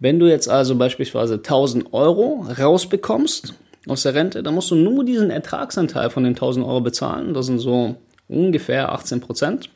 Wenn 0.00 0.18
du 0.18 0.26
jetzt 0.26 0.48
also 0.48 0.74
beispielsweise 0.74 1.34
1000 1.34 1.92
Euro 1.92 2.46
rausbekommst 2.58 3.54
aus 3.86 4.02
der 4.02 4.14
Rente, 4.14 4.42
dann 4.42 4.54
musst 4.54 4.70
du 4.70 4.74
nur 4.74 5.04
diesen 5.04 5.30
Ertragsanteil 5.30 6.10
von 6.10 6.24
den 6.24 6.34
1000 6.34 6.66
Euro 6.66 6.80
bezahlen. 6.80 7.34
Das 7.34 7.46
sind 7.46 7.60
so 7.60 7.96
ungefähr 8.28 8.90
18 8.90 9.20
Prozent. 9.20 9.70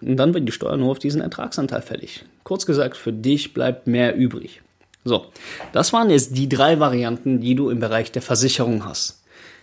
Und 0.00 0.16
dann 0.16 0.34
wird 0.34 0.46
die 0.46 0.52
Steuer 0.52 0.76
nur 0.76 0.90
auf 0.90 0.98
diesen 0.98 1.20
Ertragsanteil 1.20 1.82
fällig. 1.82 2.24
Kurz 2.44 2.66
gesagt, 2.66 2.96
für 2.96 3.12
dich 3.12 3.54
bleibt 3.54 3.86
mehr 3.86 4.16
übrig. 4.16 4.62
So, 5.04 5.26
das 5.72 5.92
waren 5.92 6.10
jetzt 6.10 6.36
die 6.36 6.48
drei 6.48 6.80
Varianten, 6.80 7.40
die 7.40 7.54
du 7.54 7.70
im 7.70 7.78
Bereich 7.78 8.10
der 8.12 8.22
Versicherung 8.22 8.84
hast. 8.84 9.22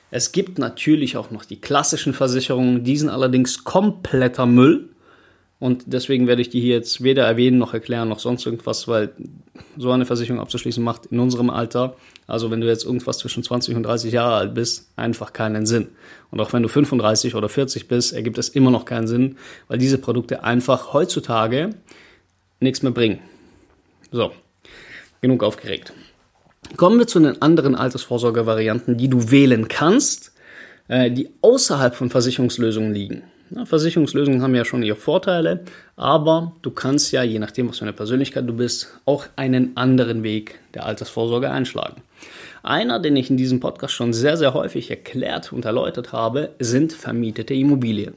Es 0.09 0.31
gibt 0.31 0.59
natürlich 0.59 1.17
auch 1.17 1.31
noch 1.31 1.43
die 1.43 1.59
klassischen 1.59 2.13
Versicherungen, 2.13 2.83
die 2.83 2.97
sind 2.97 3.09
allerdings 3.09 3.63
kompletter 3.63 4.45
Müll. 4.45 4.89
Und 5.59 5.85
deswegen 5.87 6.27
werde 6.27 6.41
ich 6.41 6.49
die 6.49 6.61
hier 6.61 6.75
jetzt 6.75 7.03
weder 7.03 7.25
erwähnen 7.25 7.57
noch 7.57 7.73
erklären 7.73 8.09
noch 8.09 8.19
sonst 8.19 8.45
irgendwas, 8.45 8.87
weil 8.87 9.13
so 9.77 9.91
eine 9.91 10.05
Versicherung 10.05 10.39
abzuschließen 10.39 10.83
macht 10.83 11.07
in 11.07 11.19
unserem 11.19 11.49
Alter, 11.49 11.95
also 12.27 12.51
wenn 12.51 12.61
du 12.61 12.67
jetzt 12.67 12.85
irgendwas 12.85 13.17
zwischen 13.17 13.43
20 13.43 13.75
und 13.75 13.83
30 13.83 14.13
Jahre 14.13 14.35
alt 14.35 14.53
bist, 14.53 14.89
einfach 14.95 15.33
keinen 15.33 15.65
Sinn. 15.65 15.89
Und 16.31 16.39
auch 16.39 16.53
wenn 16.53 16.63
du 16.63 16.69
35 16.69 17.35
oder 17.35 17.49
40 17.49 17.87
bist, 17.87 18.13
ergibt 18.13 18.37
es 18.37 18.49
immer 18.49 18.71
noch 18.71 18.85
keinen 18.85 19.07
Sinn, 19.07 19.37
weil 19.67 19.77
diese 19.77 19.97
Produkte 19.97 20.43
einfach 20.43 20.93
heutzutage 20.93 21.71
nichts 22.59 22.81
mehr 22.81 22.91
bringen. 22.91 23.19
So, 24.11 24.31
genug 25.21 25.43
aufgeregt. 25.43 25.93
Kommen 26.77 26.97
wir 26.97 27.07
zu 27.07 27.19
den 27.19 27.41
anderen 27.41 27.75
Altersvorsorgevarianten, 27.75 28.97
die 28.97 29.09
du 29.09 29.31
wählen 29.31 29.67
kannst, 29.67 30.33
äh, 30.87 31.11
die 31.11 31.29
außerhalb 31.41 31.95
von 31.95 32.09
Versicherungslösungen 32.09 32.93
liegen. 32.93 33.23
Na, 33.49 33.65
Versicherungslösungen 33.65 34.41
haben 34.41 34.55
ja 34.55 34.65
schon 34.65 34.83
ihre 34.83 34.95
Vorteile, 34.95 35.63
aber 35.95 36.53
du 36.61 36.71
kannst 36.71 37.11
ja, 37.11 37.23
je 37.23 37.39
nachdem, 37.39 37.69
was 37.69 37.79
für 37.79 37.85
eine 37.85 37.93
Persönlichkeit 37.93 38.47
du 38.47 38.53
bist, 38.53 38.99
auch 39.05 39.25
einen 39.35 39.77
anderen 39.77 40.23
Weg 40.23 40.59
der 40.73 40.85
Altersvorsorge 40.85 41.49
einschlagen. 41.51 42.01
Einer, 42.63 42.99
den 42.99 43.15
ich 43.15 43.29
in 43.29 43.37
diesem 43.37 43.59
Podcast 43.59 43.93
schon 43.93 44.13
sehr, 44.13 44.37
sehr 44.37 44.53
häufig 44.53 44.89
erklärt 44.89 45.51
und 45.51 45.65
erläutert 45.65 46.13
habe, 46.13 46.51
sind 46.59 46.93
vermietete 46.93 47.53
Immobilien. 47.53 48.13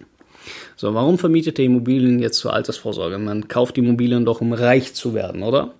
So, 0.76 0.94
warum 0.94 1.18
vermietete 1.18 1.62
Immobilien 1.62 2.20
jetzt 2.20 2.38
zur 2.38 2.52
Altersvorsorge? 2.52 3.18
Man 3.18 3.48
kauft 3.48 3.76
Immobilien 3.78 4.24
doch, 4.24 4.40
um 4.40 4.52
reich 4.52 4.94
zu 4.94 5.14
werden, 5.14 5.42
oder? 5.42 5.74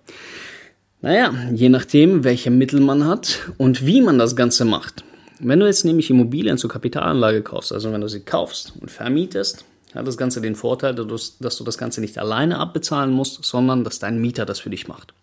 Naja, 1.03 1.33
je 1.55 1.69
nachdem, 1.69 2.25
welche 2.25 2.51
Mittel 2.51 2.81
man 2.81 3.07
hat 3.07 3.53
und 3.59 3.87
wie 3.87 4.01
man 4.01 4.19
das 4.19 4.35
Ganze 4.35 4.65
macht. 4.65 5.05
Wenn 5.41 5.61
du 5.61 5.67
jetzt 5.67 5.85
nämlich 5.85 6.11
Immobilien 6.11 6.59
zur 6.59 6.71
Kapitalanlage 6.71 7.43
kaufst, 7.43 7.73
also 7.73 7.93
wenn 7.93 8.01
du 8.01 8.09
sie 8.09 8.21
kaufst 8.21 8.73
und 8.81 8.91
vermietest, 8.91 9.65
hat 9.95 10.07
das 10.07 10.17
Ganze 10.17 10.41
den 10.41 10.55
Vorteil, 10.55 10.95
dass 10.95 11.39
du 11.39 11.65
das 11.65 11.79
Ganze 11.79 12.01
nicht 12.01 12.19
alleine 12.19 12.59
abbezahlen 12.59 13.13
musst, 13.13 13.45
sondern 13.45 13.85
dass 13.85 13.99
dein 13.99 14.21
Mieter 14.21 14.45
das 14.45 14.61
für 14.61 14.71
dich 14.71 14.89
macht. 14.89 15.15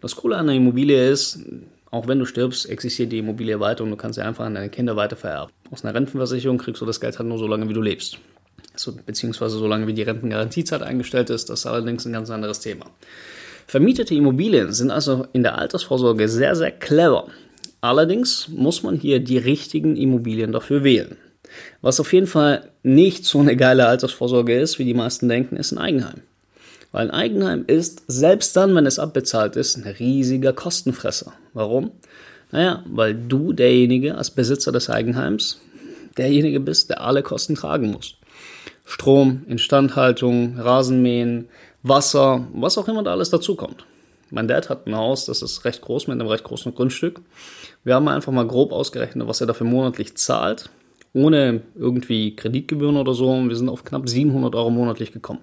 Das 0.00 0.16
Coole 0.16 0.36
an 0.36 0.46
der 0.46 0.56
Immobilie 0.56 1.10
ist, 1.10 1.40
auch 1.90 2.08
wenn 2.08 2.18
du 2.18 2.24
stirbst, 2.24 2.68
existiert 2.68 3.12
die 3.12 3.18
Immobilie 3.18 3.60
weiter 3.60 3.84
und 3.84 3.90
du 3.90 3.96
kannst 3.96 4.16
sie 4.16 4.24
einfach 4.24 4.44
an 4.44 4.54
deine 4.54 4.70
Kinder 4.70 4.96
weitervererben. 4.96 5.52
Aus 5.70 5.84
einer 5.84 5.94
Rentenversicherung 5.94 6.58
kriegst 6.58 6.80
du 6.80 6.86
das 6.86 7.00
Geld 7.00 7.18
halt 7.18 7.28
nur 7.28 7.38
so 7.38 7.46
lange, 7.46 7.68
wie 7.68 7.74
du 7.74 7.82
lebst. 7.82 8.18
Also, 8.72 8.94
beziehungsweise 9.04 9.58
so 9.58 9.66
lange, 9.66 9.86
wie 9.86 9.92
die 9.92 10.02
Rentengarantiezeit 10.02 10.82
eingestellt 10.82 11.28
ist. 11.28 11.50
Das 11.50 11.60
ist 11.60 11.66
allerdings 11.66 12.06
ein 12.06 12.12
ganz 12.12 12.30
anderes 12.30 12.60
Thema. 12.60 12.86
Vermietete 13.66 14.14
Immobilien 14.14 14.72
sind 14.72 14.90
also 14.90 15.26
in 15.32 15.42
der 15.42 15.58
Altersvorsorge 15.58 16.28
sehr, 16.28 16.56
sehr 16.56 16.70
clever. 16.70 17.26
Allerdings 17.82 18.46
muss 18.48 18.84
man 18.84 18.96
hier 18.96 19.18
die 19.18 19.38
richtigen 19.38 19.96
Immobilien 19.96 20.52
dafür 20.52 20.84
wählen. 20.84 21.16
Was 21.80 21.98
auf 21.98 22.12
jeden 22.12 22.28
Fall 22.28 22.70
nicht 22.84 23.24
so 23.24 23.40
eine 23.40 23.56
geile 23.56 23.88
Altersvorsorge 23.88 24.56
ist, 24.56 24.78
wie 24.78 24.84
die 24.84 24.94
meisten 24.94 25.28
denken, 25.28 25.56
ist 25.56 25.72
ein 25.72 25.78
Eigenheim. 25.78 26.20
Weil 26.92 27.08
ein 27.08 27.10
Eigenheim 27.10 27.64
ist, 27.66 28.04
selbst 28.06 28.56
dann, 28.56 28.74
wenn 28.76 28.86
es 28.86 29.00
abbezahlt 29.00 29.56
ist, 29.56 29.76
ein 29.76 29.82
riesiger 29.82 30.52
Kostenfresser. 30.52 31.32
Warum? 31.54 31.90
Naja, 32.52 32.84
weil 32.86 33.14
du 33.14 33.52
derjenige 33.52 34.14
als 34.14 34.30
Besitzer 34.30 34.70
des 34.70 34.88
Eigenheims 34.88 35.60
derjenige 36.16 36.60
bist, 36.60 36.88
der 36.88 37.00
alle 37.00 37.24
Kosten 37.24 37.56
tragen 37.56 37.90
muss. 37.90 38.14
Strom, 38.84 39.42
Instandhaltung, 39.48 40.56
Rasenmähen, 40.56 41.48
Wasser, 41.82 42.46
was 42.54 42.78
auch 42.78 42.86
immer 42.86 43.02
da 43.02 43.10
alles 43.10 43.30
dazukommt. 43.30 43.84
Mein 44.32 44.48
Dad 44.48 44.70
hat 44.70 44.86
ein 44.86 44.96
Haus, 44.96 45.26
das 45.26 45.42
ist 45.42 45.66
recht 45.66 45.82
groß 45.82 46.06
mit 46.06 46.18
einem 46.18 46.26
recht 46.26 46.42
großen 46.42 46.74
Grundstück. 46.74 47.20
Wir 47.84 47.94
haben 47.94 48.08
einfach 48.08 48.32
mal 48.32 48.46
grob 48.46 48.72
ausgerechnet, 48.72 49.28
was 49.28 49.42
er 49.42 49.46
dafür 49.46 49.66
monatlich 49.66 50.16
zahlt, 50.16 50.70
ohne 51.12 51.60
irgendwie 51.74 52.34
Kreditgebühren 52.34 52.96
oder 52.96 53.12
so. 53.12 53.30
Und 53.30 53.50
wir 53.50 53.56
sind 53.56 53.68
auf 53.68 53.84
knapp 53.84 54.08
700 54.08 54.54
Euro 54.54 54.70
monatlich 54.70 55.12
gekommen. 55.12 55.40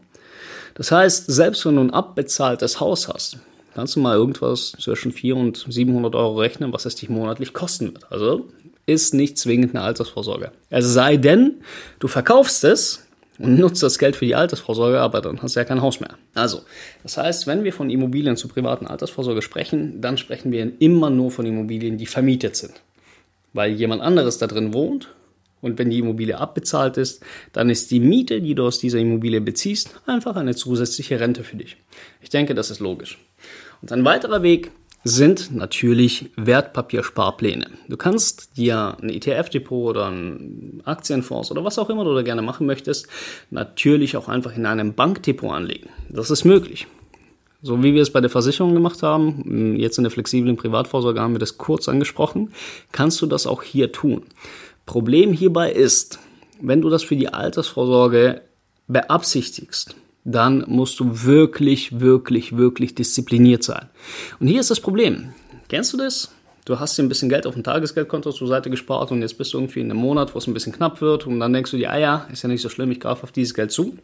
Das 0.73 0.91
heißt, 0.91 1.27
selbst 1.27 1.67
wenn 1.67 1.75
du 1.75 1.81
ein 1.81 1.93
abbezahltes 1.93 2.79
Haus 2.79 3.07
hast, 3.07 3.37
kannst 3.75 3.95
du 3.95 3.99
mal 3.99 4.15
irgendwas 4.15 4.71
zwischen 4.71 5.11
400 5.11 5.65
und 5.65 5.71
700 5.71 6.15
Euro 6.15 6.39
rechnen, 6.39 6.73
was 6.73 6.85
es 6.85 6.95
dich 6.95 7.09
monatlich 7.09 7.53
kosten 7.53 7.93
wird. 7.93 8.11
Also 8.11 8.47
ist 8.87 9.13
nicht 9.13 9.37
zwingend 9.37 9.75
eine 9.75 9.83
Altersvorsorge. 9.83 10.51
Es 10.71 10.85
sei 10.85 11.17
denn, 11.17 11.61
du 11.99 12.07
verkaufst 12.07 12.63
es 12.63 13.07
und 13.39 13.57
nutzt 13.57 13.81
das 13.81 13.97
Geld 13.97 14.15
für 14.15 14.25
die 14.25 14.35
Altersvorsorge, 14.35 14.99
aber 14.99 15.21
dann 15.21 15.41
hast 15.41 15.55
du 15.55 15.59
ja 15.59 15.63
kein 15.63 15.81
Haus 15.81 15.99
mehr. 15.99 16.15
Also, 16.35 16.61
das 17.03 17.17
heißt, 17.17 17.47
wenn 17.47 17.63
wir 17.63 17.73
von 17.73 17.89
Immobilien 17.89 18.35
zur 18.35 18.51
privaten 18.51 18.85
Altersvorsorge 18.85 19.41
sprechen, 19.41 20.01
dann 20.01 20.17
sprechen 20.17 20.51
wir 20.51 20.71
immer 20.79 21.09
nur 21.09 21.31
von 21.31 21.45
Immobilien, 21.45 21.97
die 21.97 22.05
vermietet 22.05 22.57
sind. 22.57 22.73
Weil 23.53 23.71
jemand 23.71 24.01
anderes 24.01 24.37
da 24.37 24.47
drin 24.47 24.73
wohnt 24.73 25.09
und 25.61 25.79
wenn 25.79 25.89
die 25.89 25.99
Immobilie 25.99 26.37
abbezahlt 26.37 26.97
ist, 26.97 27.23
dann 27.53 27.69
ist 27.69 27.91
die 27.91 27.99
Miete, 27.99 28.41
die 28.41 28.55
du 28.55 28.65
aus 28.65 28.79
dieser 28.79 28.99
Immobilie 28.99 29.41
beziehst, 29.41 29.99
einfach 30.05 30.35
eine 30.35 30.53
zusätzliche 30.53 31.19
Rente 31.19 31.43
für 31.43 31.55
dich. 31.55 31.77
Ich 32.21 32.29
denke, 32.29 32.53
das 32.53 32.69
ist 32.69 32.79
logisch. 32.79 33.17
Und 33.81 33.91
ein 33.91 34.03
weiterer 34.03 34.43
Weg 34.43 34.71
sind 35.03 35.55
natürlich 35.55 36.29
Wertpapiersparpläne. 36.35 37.67
Du 37.87 37.97
kannst 37.97 38.57
dir 38.57 38.97
ein 39.01 39.09
ETF-Depot 39.09 39.89
oder 39.89 40.09
ein 40.09 40.81
Aktienfonds 40.83 41.51
oder 41.51 41.63
was 41.63 41.79
auch 41.79 41.89
immer 41.89 42.03
du 42.03 42.13
da 42.13 42.21
gerne 42.21 42.41
machen 42.41 42.67
möchtest, 42.67 43.07
natürlich 43.49 44.17
auch 44.17 44.27
einfach 44.27 44.55
in 44.55 44.65
einem 44.65 44.93
Bankdepot 44.93 45.51
anlegen. 45.51 45.89
Das 46.09 46.29
ist 46.29 46.43
möglich. 46.43 46.87
So 47.61 47.83
wie 47.83 47.93
wir 47.93 48.01
es 48.01 48.11
bei 48.11 48.21
der 48.21 48.29
Versicherung 48.29 48.73
gemacht 48.73 49.03
haben, 49.03 49.75
jetzt 49.77 49.97
in 49.97 50.05
der 50.05 50.11
flexiblen 50.11 50.55
Privatvorsorge 50.55 51.19
haben 51.19 51.33
wir 51.33 51.39
das 51.39 51.57
kurz 51.57 51.89
angesprochen, 51.89 52.53
kannst 52.91 53.21
du 53.21 53.25
das 53.25 53.47
auch 53.47 53.63
hier 53.63 53.91
tun. 53.91 54.23
Problem 54.85 55.33
hierbei 55.33 55.71
ist, 55.71 56.19
wenn 56.61 56.81
du 56.81 56.89
das 56.89 57.03
für 57.03 57.15
die 57.15 57.33
Altersvorsorge 57.33 58.41
beabsichtigst, 58.87 59.95
dann 60.31 60.63
musst 60.67 60.99
du 60.99 61.23
wirklich, 61.23 61.99
wirklich, 61.99 62.55
wirklich 62.55 62.93
diszipliniert 62.93 63.63
sein. 63.63 63.89
Und 64.39 64.47
hier 64.47 64.59
ist 64.59 64.69
das 64.69 64.79
Problem. 64.79 65.33
Kennst 65.67 65.93
du 65.93 65.97
das? 65.97 66.31
Du 66.65 66.79
hast 66.79 66.97
dir 66.97 67.03
ein 67.03 67.09
bisschen 67.09 67.29
Geld 67.29 67.47
auf 67.47 67.55
dem 67.55 67.63
Tagesgeldkonto 67.63 68.31
zur 68.31 68.47
Seite 68.47 68.69
gespart 68.69 69.11
und 69.11 69.21
jetzt 69.21 69.39
bist 69.39 69.53
du 69.53 69.57
irgendwie 69.57 69.79
in 69.79 69.89
einem 69.89 69.99
Monat, 69.99 70.35
wo 70.35 70.37
es 70.37 70.45
ein 70.45 70.53
bisschen 70.53 70.73
knapp 70.73 71.01
wird 71.01 71.25
und 71.25 71.39
dann 71.39 71.51
denkst 71.51 71.71
du 71.71 71.77
dir, 71.77 71.91
ah 71.91 71.97
ja, 71.97 72.27
ist 72.31 72.43
ja 72.43 72.49
nicht 72.49 72.61
so 72.61 72.69
schlimm, 72.69 72.91
ich 72.91 72.99
greife 72.99 73.23
auf 73.23 73.31
dieses 73.31 73.55
Geld 73.55 73.71
zu. 73.71 73.97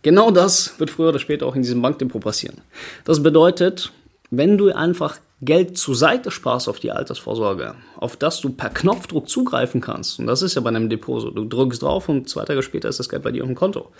Genau 0.00 0.30
das 0.30 0.78
wird 0.78 0.90
früher 0.90 1.10
oder 1.10 1.18
später 1.18 1.46
auch 1.46 1.54
in 1.54 1.62
diesem 1.62 1.82
Bankdepot 1.82 2.22
passieren. 2.22 2.62
Das 3.04 3.22
bedeutet, 3.22 3.92
wenn 4.30 4.56
du 4.56 4.74
einfach 4.74 5.18
Geld 5.42 5.76
zur 5.76 5.94
Seite 5.94 6.30
sparst 6.30 6.68
auf 6.68 6.80
die 6.80 6.92
Altersvorsorge, 6.92 7.74
auf 7.96 8.16
das 8.16 8.40
du 8.40 8.50
per 8.50 8.70
Knopfdruck 8.70 9.28
zugreifen 9.28 9.82
kannst, 9.82 10.18
und 10.18 10.26
das 10.26 10.40
ist 10.40 10.54
ja 10.54 10.62
bei 10.62 10.70
einem 10.70 10.88
Depot 10.88 11.20
so, 11.20 11.30
du 11.30 11.44
drückst 11.44 11.82
drauf 11.82 12.08
und 12.08 12.28
zwei 12.28 12.44
Tage 12.44 12.62
später 12.62 12.88
ist 12.88 13.00
das 13.00 13.10
Geld 13.10 13.22
bei 13.22 13.32
dir 13.32 13.42
auf 13.42 13.48
dem 13.48 13.54
Konto 13.54 13.90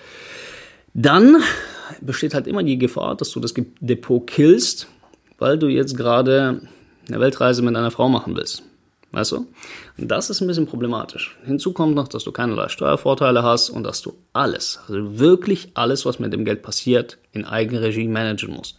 dann 0.94 1.42
besteht 2.00 2.34
halt 2.34 2.46
immer 2.46 2.62
die 2.62 2.78
Gefahr, 2.78 3.16
dass 3.16 3.30
du 3.30 3.40
das 3.40 3.54
Depot 3.80 4.26
killst, 4.26 4.88
weil 5.38 5.58
du 5.58 5.66
jetzt 5.66 5.96
gerade 5.96 6.62
eine 7.08 7.20
Weltreise 7.20 7.62
mit 7.62 7.76
einer 7.76 7.90
Frau 7.90 8.08
machen 8.08 8.34
willst. 8.36 8.62
Weißt 9.10 9.30
du? 9.30 9.46
Und 9.96 10.08
das 10.08 10.28
ist 10.28 10.40
ein 10.40 10.48
bisschen 10.48 10.66
problematisch. 10.66 11.36
Hinzu 11.44 11.72
kommt 11.72 11.94
noch, 11.94 12.08
dass 12.08 12.24
du 12.24 12.32
keinerlei 12.32 12.68
Steuervorteile 12.68 13.44
hast 13.44 13.70
und 13.70 13.84
dass 13.84 14.02
du 14.02 14.14
alles, 14.32 14.80
also 14.88 15.20
wirklich 15.20 15.70
alles, 15.74 16.04
was 16.04 16.18
mit 16.18 16.32
dem 16.32 16.44
Geld 16.44 16.62
passiert, 16.62 17.18
in 17.32 17.44
Eigenregie 17.44 18.08
managen 18.08 18.52
musst. 18.52 18.78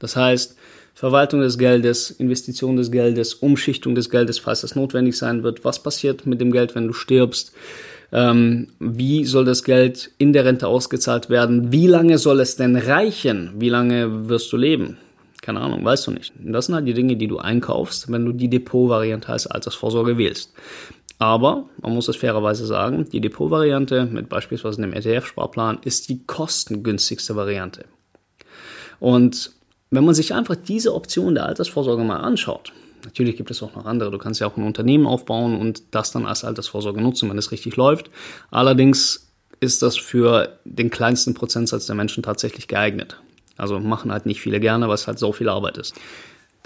Das 0.00 0.16
heißt, 0.16 0.56
Verwaltung 0.94 1.42
des 1.42 1.58
Geldes, 1.58 2.10
Investition 2.10 2.76
des 2.76 2.90
Geldes, 2.90 3.34
Umschichtung 3.34 3.94
des 3.94 4.10
Geldes, 4.10 4.40
falls 4.40 4.62
das 4.62 4.74
notwendig 4.74 5.16
sein 5.16 5.44
wird. 5.44 5.64
Was 5.64 5.80
passiert 5.80 6.26
mit 6.26 6.40
dem 6.40 6.50
Geld, 6.50 6.74
wenn 6.74 6.88
du 6.88 6.92
stirbst? 6.92 7.52
Ähm, 8.10 8.68
wie 8.78 9.24
soll 9.24 9.44
das 9.44 9.64
Geld 9.64 10.10
in 10.18 10.32
der 10.32 10.44
Rente 10.44 10.66
ausgezahlt 10.66 11.28
werden? 11.28 11.72
Wie 11.72 11.86
lange 11.86 12.18
soll 12.18 12.40
es 12.40 12.56
denn 12.56 12.76
reichen? 12.76 13.52
Wie 13.56 13.68
lange 13.68 14.28
wirst 14.28 14.52
du 14.52 14.56
leben? 14.56 14.96
Keine 15.42 15.60
Ahnung, 15.60 15.84
weißt 15.84 16.06
du 16.06 16.10
nicht. 16.10 16.32
das 16.38 16.66
sind 16.66 16.74
halt 16.74 16.86
die 16.86 16.94
Dinge, 16.94 17.16
die 17.16 17.28
du 17.28 17.38
einkaufst, 17.38 18.10
wenn 18.10 18.24
du 18.24 18.32
die 18.32 18.50
Depot-Variante 18.50 19.28
als 19.28 19.46
Altersvorsorge 19.46 20.18
wählst. 20.18 20.52
Aber 21.18 21.68
man 21.80 21.94
muss 21.94 22.08
es 22.08 22.16
fairerweise 22.16 22.66
sagen, 22.66 23.08
die 23.10 23.20
Depot-Variante 23.20 24.06
mit 24.06 24.28
beispielsweise 24.28 24.82
einem 24.82 24.92
ETF-Sparplan 24.92 25.78
ist 25.84 26.08
die 26.08 26.24
kostengünstigste 26.26 27.34
Variante. 27.34 27.84
Und 29.00 29.52
wenn 29.90 30.04
man 30.04 30.14
sich 30.14 30.34
einfach 30.34 30.56
diese 30.56 30.94
Option 30.94 31.34
der 31.34 31.46
Altersvorsorge 31.46 32.04
mal 32.04 32.18
anschaut, 32.18 32.72
Natürlich 33.04 33.36
gibt 33.36 33.50
es 33.50 33.62
auch 33.62 33.74
noch 33.74 33.86
andere. 33.86 34.10
Du 34.10 34.18
kannst 34.18 34.40
ja 34.40 34.46
auch 34.46 34.56
ein 34.56 34.64
Unternehmen 34.64 35.06
aufbauen 35.06 35.58
und 35.58 35.82
das 35.92 36.10
dann 36.10 36.26
als 36.26 36.44
Altersvorsorge 36.44 37.00
nutzen, 37.00 37.30
wenn 37.30 37.38
es 37.38 37.52
richtig 37.52 37.76
läuft. 37.76 38.10
Allerdings 38.50 39.28
ist 39.60 39.82
das 39.82 39.96
für 39.96 40.58
den 40.64 40.90
kleinsten 40.90 41.34
Prozentsatz 41.34 41.86
der 41.86 41.96
Menschen 41.96 42.22
tatsächlich 42.22 42.68
geeignet. 42.68 43.20
Also 43.56 43.80
machen 43.80 44.12
halt 44.12 44.26
nicht 44.26 44.40
viele 44.40 44.60
gerne, 44.60 44.88
weil 44.88 44.94
es 44.94 45.06
halt 45.06 45.18
so 45.18 45.32
viel 45.32 45.48
Arbeit 45.48 45.78
ist. 45.78 45.94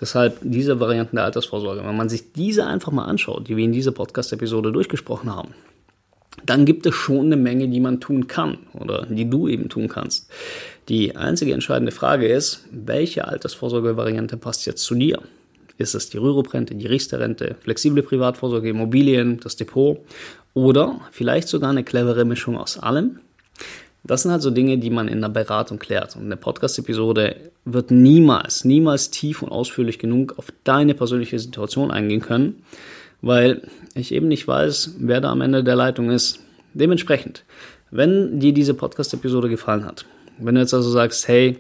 Deshalb 0.01 0.39
diese 0.43 0.81
Varianten 0.81 1.17
der 1.17 1.25
Altersvorsorge. 1.25 1.85
Wenn 1.85 1.97
man 1.97 2.09
sich 2.09 2.33
diese 2.33 2.67
einfach 2.67 2.93
mal 2.93 3.05
anschaut, 3.05 3.49
die 3.49 3.57
wir 3.57 3.65
in 3.65 3.73
dieser 3.73 3.93
Podcast-Episode 3.93 4.73
durchgesprochen 4.73 5.35
haben, 5.35 5.55
dann 6.45 6.65
gibt 6.65 6.87
es 6.87 6.95
schon 6.95 7.27
eine 7.27 7.37
Menge, 7.37 7.69
die 7.69 7.81
man 7.81 8.01
tun 8.01 8.27
kann 8.27 8.59
oder 8.75 9.07
die 9.07 9.29
du 9.29 9.49
eben 9.49 9.69
tun 9.69 9.89
kannst. 9.89 10.31
Die 10.89 11.15
einzige 11.17 11.53
entscheidende 11.53 11.93
Frage 11.93 12.27
ist, 12.27 12.65
welche 12.71 13.29
Altersvorsorgevariante 13.29 14.37
passt 14.37 14.67
jetzt 14.67 14.83
zu 14.83 14.95
dir? 14.95 15.21
Ist 15.79 15.95
es 15.95 16.11
die 16.11 16.19
Rürup-Rente, 16.19 16.75
die 16.75 16.87
Riester-Rente, 16.87 17.57
flexible 17.61 18.03
Privatvorsorge, 18.03 18.69
Immobilien, 18.69 19.41
das 19.41 19.57
Depot 19.57 19.99
oder 20.55 21.01
vielleicht 21.11 21.49
sogar 21.49 21.71
eine 21.71 21.85
clevere 21.85 22.25
Mischung 22.25 22.57
aus 22.57 22.79
allem? 22.79 23.21
Das 24.05 24.23
sind 24.23 24.33
halt 24.33 24.43
so 24.43 24.51
Dinge, 24.51 24.79
die 24.79 24.91
man 24.91 25.07
in 25.07 25.21
der 25.21 25.29
Beratung 25.29 25.79
klärt. 25.79 26.17
Und 26.17 26.25
eine 26.25 26.37
Podcast-Episode 26.37 27.37
wird 27.65 27.91
niemals, 27.93 28.65
niemals 28.65 29.11
tief 29.11 29.43
und 29.43 29.51
ausführlich 29.51 29.99
genug 29.99 30.39
auf 30.39 30.53
deine 30.65 30.95
persönliche 30.95 31.39
Situation 31.39 31.93
eingehen 31.93 32.21
können, 32.21 32.65
weil 33.21 33.63
ich 33.95 34.13
eben 34.13 34.27
nicht 34.27 34.49
weiß, 34.49 34.97
wer 34.99 35.21
da 35.21 35.31
am 35.31 35.41
Ende 35.41 35.63
der 35.63 35.77
Leitung 35.77 36.11
ist. 36.11 36.41
Dementsprechend, 36.75 37.45
wenn 37.91 38.41
dir 38.41 38.53
diese 38.53 38.75
Podcast-Episode 38.75 39.49
gefallen 39.49 39.85
hat, 39.85 40.05
wenn 40.39 40.57
du 40.57 40.61
jetzt 40.61 40.75
also 40.75 40.91
sagst, 40.91 41.29
hey, 41.29 41.59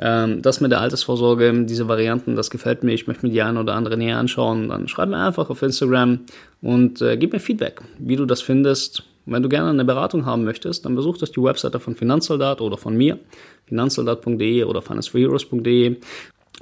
ähm, 0.00 0.40
das 0.40 0.60
mit 0.60 0.72
der 0.72 0.80
Altersvorsorge, 0.80 1.64
diese 1.64 1.86
Varianten, 1.86 2.34
das 2.34 2.50
gefällt 2.50 2.82
mir. 2.82 2.92
Ich 2.92 3.06
möchte 3.06 3.26
mir 3.26 3.32
die 3.32 3.42
eine 3.42 3.60
oder 3.60 3.74
andere 3.74 3.98
näher 3.98 4.16
anschauen. 4.18 4.70
Dann 4.70 4.88
schreib 4.88 5.10
mir 5.10 5.18
einfach 5.18 5.50
auf 5.50 5.62
Instagram 5.62 6.20
und 6.62 7.02
äh, 7.02 7.18
gib 7.18 7.32
mir 7.34 7.40
Feedback, 7.40 7.82
wie 7.98 8.16
du 8.16 8.24
das 8.24 8.40
findest. 8.40 9.04
Wenn 9.26 9.42
du 9.42 9.50
gerne 9.50 9.68
eine 9.68 9.84
Beratung 9.84 10.24
haben 10.24 10.44
möchtest, 10.44 10.86
dann 10.86 10.94
besuch 10.94 11.18
das 11.18 11.30
die 11.32 11.42
Webseite 11.42 11.78
von 11.78 11.94
Finanzsoldat 11.94 12.62
oder 12.62 12.78
von 12.78 12.96
mir, 12.96 13.18
finanzsoldat.de 13.66 14.64
oder 14.64 14.80
financeforheroes.de. 14.80 15.96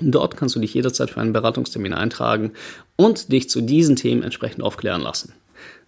Dort 0.01 0.37
kannst 0.37 0.57
du 0.57 0.61
dich 0.61 0.75
jederzeit 0.75 1.11
für 1.11 1.21
einen 1.21 1.33
Beratungstermin 1.33 1.93
eintragen 1.93 2.53
und 2.97 3.33
dich 3.33 3.49
zu 3.49 3.61
diesen 3.61 3.97
Themen 3.97 4.23
entsprechend 4.23 4.63
aufklären 4.63 5.01
lassen. 5.01 5.33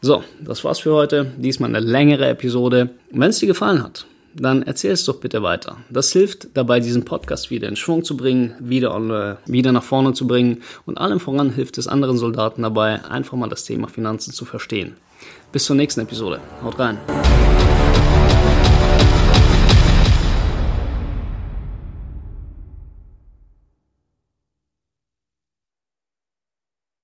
So, 0.00 0.22
das 0.40 0.64
war's 0.64 0.78
für 0.78 0.94
heute. 0.94 1.32
Diesmal 1.36 1.68
eine 1.68 1.84
längere 1.84 2.28
Episode. 2.28 2.90
Wenn 3.10 3.30
es 3.30 3.38
dir 3.40 3.46
gefallen 3.46 3.82
hat, 3.82 4.06
dann 4.34 4.62
erzähl 4.62 4.92
es 4.92 5.04
doch 5.04 5.20
bitte 5.20 5.42
weiter. 5.42 5.78
Das 5.90 6.12
hilft 6.12 6.48
dabei, 6.54 6.80
diesen 6.80 7.04
Podcast 7.04 7.50
wieder 7.50 7.68
in 7.68 7.76
Schwung 7.76 8.04
zu 8.04 8.16
bringen, 8.16 8.54
wieder, 8.60 9.38
äh, 9.46 9.50
wieder 9.50 9.72
nach 9.72 9.82
vorne 9.82 10.12
zu 10.12 10.26
bringen 10.26 10.62
und 10.86 10.98
allem 10.98 11.20
voran 11.20 11.50
hilft 11.50 11.78
es 11.78 11.88
anderen 11.88 12.18
Soldaten 12.18 12.62
dabei, 12.62 13.04
einfach 13.04 13.36
mal 13.36 13.48
das 13.48 13.64
Thema 13.64 13.88
Finanzen 13.88 14.32
zu 14.32 14.44
verstehen. 14.44 14.96
Bis 15.52 15.64
zur 15.64 15.76
nächsten 15.76 16.00
Episode. 16.00 16.40
Haut 16.62 16.78
rein. 16.78 16.98